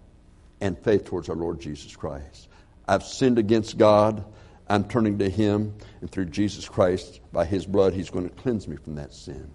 and 0.61 0.79
faith 0.79 1.05
towards 1.05 1.29
our 1.29 1.37
Lord 1.37 1.61
Jesus 1.61 1.95
Christ. 1.95 2.49
I've 2.87 3.05
sinned 3.05 3.39
against 3.39 3.79
God. 3.79 4.25
I'm 4.69 4.85
turning 4.85 5.19
to 5.19 5.31
Him, 5.31 5.75
and 6.01 6.11
through 6.11 6.27
Jesus 6.27 6.69
Christ, 6.69 7.21
by 7.33 7.45
His 7.45 7.65
blood, 7.65 7.95
He's 7.95 8.11
going 8.11 8.29
to 8.29 8.35
cleanse 8.35 8.67
me 8.67 8.77
from 8.77 8.97
that 8.97 9.15
sin. 9.15 9.51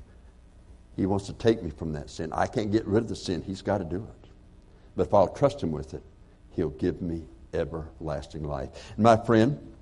He 0.95 1.05
wants 1.05 1.25
to 1.27 1.33
take 1.33 1.61
me 1.61 1.71
from 1.71 1.93
that 1.93 2.09
sin. 2.09 2.31
I 2.33 2.47
can't 2.47 2.71
get 2.71 2.85
rid 2.85 3.03
of 3.03 3.09
the 3.09 3.15
sin. 3.15 3.41
He's 3.41 3.61
got 3.61 3.79
to 3.79 3.83
do 3.83 3.97
it. 3.97 4.29
But 4.95 5.07
if 5.07 5.13
I'll 5.13 5.27
trust 5.27 5.61
Him 5.61 5.71
with 5.71 5.93
it, 5.93 6.03
He'll 6.51 6.69
give 6.69 7.01
me 7.01 7.25
everlasting 7.53 8.43
life. 8.43 8.69
And 8.95 9.03
my 9.03 9.17
friend, 9.17 9.72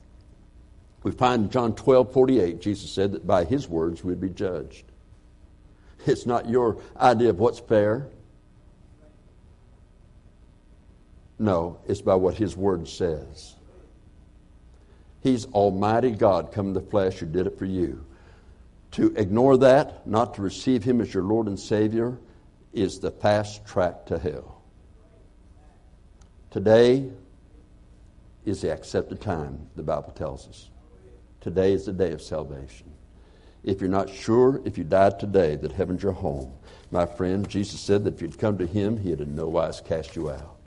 we 1.03 1.11
find 1.11 1.45
in 1.45 1.49
John 1.49 1.75
12, 1.75 2.13
48, 2.13 2.61
Jesus 2.61 2.91
said 2.91 3.11
that 3.13 3.25
by 3.25 3.43
his 3.43 3.67
words 3.67 4.03
we'd 4.03 4.21
be 4.21 4.29
judged. 4.29 4.85
It's 6.05 6.25
not 6.25 6.49
your 6.49 6.77
idea 6.99 7.29
of 7.29 7.39
what's 7.39 7.59
fair. 7.59 8.07
No, 11.39 11.79
it's 11.87 12.01
by 12.01 12.15
what 12.15 12.35
his 12.35 12.55
word 12.55 12.87
says. 12.87 13.55
He's 15.21 15.45
Almighty 15.47 16.11
God 16.11 16.51
come 16.51 16.67
in 16.67 16.73
the 16.73 16.81
flesh 16.81 17.17
who 17.17 17.25
did 17.25 17.47
it 17.47 17.57
for 17.57 17.65
you. 17.65 18.05
To 18.91 19.13
ignore 19.15 19.57
that, 19.57 20.05
not 20.05 20.35
to 20.35 20.41
receive 20.41 20.83
him 20.83 20.99
as 21.01 21.13
your 21.13 21.23
Lord 21.23 21.47
and 21.47 21.59
Savior, 21.59 22.17
is 22.73 22.99
the 22.99 23.11
fast 23.11 23.65
track 23.65 24.05
to 24.07 24.17
hell. 24.17 24.61
Today 26.49 27.09
is 28.45 28.61
the 28.61 28.71
accepted 28.71 29.21
time, 29.21 29.67
the 29.75 29.83
Bible 29.83 30.11
tells 30.11 30.47
us. 30.47 30.69
Today 31.41 31.73
is 31.73 31.85
the 31.85 31.91
day 31.91 32.11
of 32.11 32.21
salvation. 32.21 32.91
If 33.63 33.81
you're 33.81 33.89
not 33.89 34.09
sure, 34.09 34.61
if 34.65 34.77
you 34.77 34.83
died 34.83 35.19
today, 35.19 35.55
that 35.57 35.71
heaven's 35.71 36.03
your 36.03 36.11
home, 36.13 36.53
my 36.91 37.05
friend, 37.05 37.47
Jesus 37.47 37.79
said 37.79 38.03
that 38.03 38.15
if 38.15 38.21
you'd 38.21 38.39
come 38.39 38.57
to 38.57 38.65
Him, 38.65 38.97
He'd 38.97 39.21
in 39.21 39.35
no 39.35 39.47
wise 39.47 39.81
cast 39.81 40.15
you 40.15 40.29
out. 40.29 40.57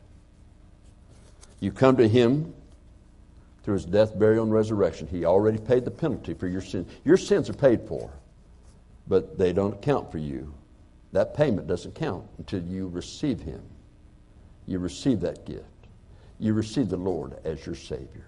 You 1.60 1.72
come 1.72 1.96
to 1.96 2.08
Him 2.08 2.54
through 3.62 3.74
His 3.74 3.84
death, 3.84 4.18
burial, 4.18 4.44
and 4.44 4.52
resurrection. 4.52 5.06
He 5.06 5.24
already 5.24 5.58
paid 5.58 5.84
the 5.84 5.90
penalty 5.90 6.34
for 6.34 6.46
your 6.46 6.60
sins. 6.60 6.90
Your 7.04 7.16
sins 7.16 7.48
are 7.48 7.54
paid 7.54 7.82
for, 7.88 8.10
but 9.06 9.38
they 9.38 9.52
don't 9.52 9.80
count 9.80 10.10
for 10.10 10.18
you. 10.18 10.52
That 11.12 11.36
payment 11.36 11.66
doesn't 11.66 11.94
count 11.94 12.24
until 12.38 12.62
you 12.62 12.88
receive 12.88 13.40
Him. 13.40 13.62
You 14.66 14.78
receive 14.78 15.20
that 15.20 15.46
gift. 15.46 15.64
You 16.38 16.54
receive 16.54 16.88
the 16.88 16.96
Lord 16.96 17.38
as 17.44 17.64
your 17.64 17.76
Savior. 17.76 18.26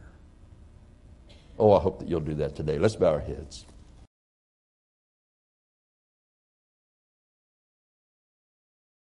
Oh, 1.58 1.72
I 1.72 1.80
hope 1.80 2.00
that 2.00 2.08
you'll 2.08 2.20
do 2.20 2.34
that 2.34 2.54
today. 2.54 2.78
Let's 2.78 2.96
bow 2.96 3.12
our 3.12 3.20
heads. 3.20 3.64